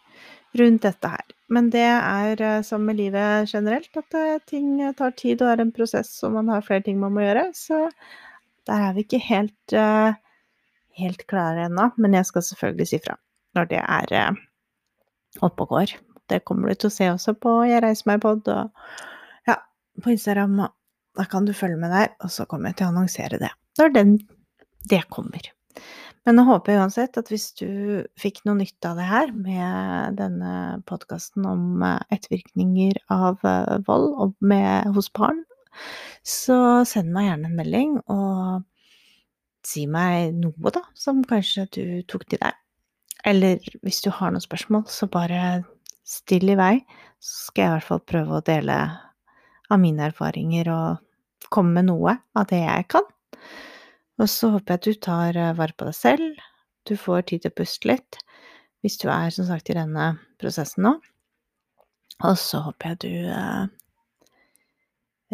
rundt 0.57 0.85
dette 0.87 1.11
her. 1.13 1.35
Men 1.53 1.69
det 1.73 1.85
er 1.85 2.41
eh, 2.41 2.61
som 2.65 2.81
med 2.85 2.97
livet 2.97 3.51
generelt, 3.51 3.89
at 3.97 4.47
ting 4.49 4.79
tar 4.97 5.13
tid 5.17 5.43
og 5.45 5.51
er 5.51 5.61
en 5.61 5.73
prosess, 5.73 6.09
og 6.25 6.33
man 6.39 6.49
har 6.49 6.65
flere 6.65 6.85
ting 6.85 6.97
man 7.01 7.13
må 7.13 7.21
gjøre. 7.21 7.47
Så 7.57 7.87
der 8.69 8.87
er 8.87 8.95
vi 8.97 9.05
ikke 9.05 9.21
helt, 9.21 9.73
uh, 9.77 10.13
helt 10.97 11.25
klare 11.29 11.67
ennå, 11.69 11.91
men 12.01 12.17
jeg 12.17 12.29
skal 12.29 12.45
selvfølgelig 12.49 12.89
si 12.89 13.01
fra 13.05 13.17
når 13.57 13.69
det 13.69 13.81
er 13.81 14.35
oppe 15.45 15.65
og 15.65 15.73
går. 15.73 15.95
Det 16.29 16.43
kommer 16.45 16.69
du 16.69 16.77
til 16.77 16.89
å 16.89 16.93
se 16.93 17.07
også 17.09 17.33
på 17.41 17.55
Jeg 17.69 17.81
reiser 17.85 18.09
meg-pod 18.11 18.49
og 18.53 18.59
ja, 18.59 18.67
på 20.03 20.13
Instagram. 20.13 20.59
Da 21.17 21.25
kan 21.29 21.47
du 21.47 21.53
følge 21.55 21.79
med 21.81 21.93
der, 21.93 22.13
og 22.23 22.31
så 22.33 22.45
kommer 22.49 22.71
jeg 22.71 22.79
til 22.79 22.89
å 22.89 22.93
annonsere 22.93 23.41
det 23.41 23.53
når 23.79 23.93
den, 23.95 24.15
det 24.91 25.05
kommer. 25.13 25.45
Men 26.27 26.41
jeg 26.41 26.49
håper 26.49 26.81
uansett 26.81 27.17
at 27.17 27.29
hvis 27.31 27.47
du 27.57 27.69
fikk 28.19 28.41
noe 28.45 28.59
nytte 28.59 28.89
av 28.91 28.99
det 28.99 29.05
her 29.07 29.31
med 29.33 30.17
denne 30.19 30.51
podkasten 30.89 31.47
om 31.47 31.85
eh, 31.85 32.01
ettervirkninger 32.11 32.99
av 33.13 33.39
vold 33.87 34.35
med, 34.43 34.91
hos 34.97 35.07
barn, 35.15 35.45
så 36.25 36.83
send 36.87 37.13
meg 37.15 37.29
gjerne 37.29 37.49
en 37.49 37.57
melding, 37.57 37.95
og 38.11 38.65
si 39.65 39.85
meg 39.89 40.35
noe, 40.37 40.73
da, 40.73 40.83
som 40.97 41.23
kanskje 41.27 41.67
du 41.75 41.83
tok 42.09 42.27
til 42.29 42.41
deg. 42.43 42.57
Eller 43.27 43.63
hvis 43.83 44.01
du 44.03 44.09
har 44.15 44.31
noen 44.31 44.43
spørsmål, 44.43 44.85
så 44.91 45.09
bare 45.11 45.63
still 46.07 46.51
i 46.53 46.57
vei, 46.59 46.73
så 47.19 47.49
skal 47.49 47.63
jeg 47.63 47.69
i 47.69 47.77
hvert 47.77 47.89
fall 47.89 48.03
prøve 48.11 48.37
å 48.37 48.45
dele 48.45 48.77
av 49.69 49.81
mine 49.81 50.09
erfaringer 50.09 50.69
og 50.73 51.49
komme 51.53 51.79
med 51.79 51.89
noe 51.89 52.15
av 52.37 52.47
det 52.49 52.61
jeg 52.61 52.87
kan. 52.95 53.05
Og 54.19 54.27
så 54.29 54.51
håper 54.53 54.75
jeg 54.75 54.79
at 54.79 54.87
du 54.87 55.03
tar 55.05 55.39
eh, 55.39 55.55
vare 55.57 55.75
på 55.77 55.87
deg 55.87 55.95
selv, 55.95 56.41
du 56.87 56.95
får 56.99 57.27
tid 57.29 57.43
til 57.43 57.53
å 57.53 57.59
puste 57.59 57.89
litt 57.91 58.19
hvis 58.83 58.95
du 59.01 59.09
er 59.11 59.31
som 59.35 59.43
sagt 59.47 59.69
i 59.71 59.75
denne 59.75 60.13
prosessen 60.39 60.85
nå. 60.87 60.93
Og 62.27 62.37
så 62.39 62.61
håper 62.63 62.93
jeg 62.93 63.01
du 63.03 63.11
eh, 63.31 63.65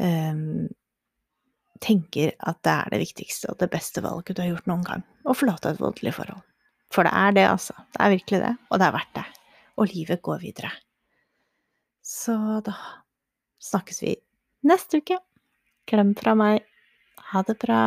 eh, 0.02 0.42
tenker 1.86 2.34
at 2.50 2.60
det 2.66 2.74
er 2.74 2.94
det 2.94 3.02
viktigste 3.04 3.52
og 3.54 3.62
det 3.62 3.70
beste 3.74 4.04
valget 4.06 4.38
du 4.38 4.44
har 4.44 4.52
gjort 4.54 4.70
noen 4.70 4.86
gang. 4.86 5.06
Å 5.26 5.38
forlate 5.38 5.74
et 5.74 5.82
voldelig 5.82 6.16
forhold. 6.18 6.42
For 6.94 7.06
det 7.06 7.14
er 7.18 7.34
det, 7.36 7.46
altså. 7.50 7.74
Det 7.94 8.02
er 8.02 8.14
virkelig 8.14 8.42
det. 8.44 8.54
Og 8.70 8.80
det 8.80 8.88
er 8.88 8.96
verdt 8.96 9.16
det. 9.18 9.26
Og 9.76 9.90
livet 9.92 10.22
går 10.26 10.42
videre. 10.42 10.72
Så 12.06 12.36
da 12.66 12.76
snakkes 13.66 14.02
vi 14.04 14.14
neste 14.66 15.02
uke. 15.04 15.20
Klem 15.90 16.16
fra 16.18 16.36
meg. 16.38 16.66
Ha 17.32 17.44
det 17.48 17.58
bra. 17.62 17.84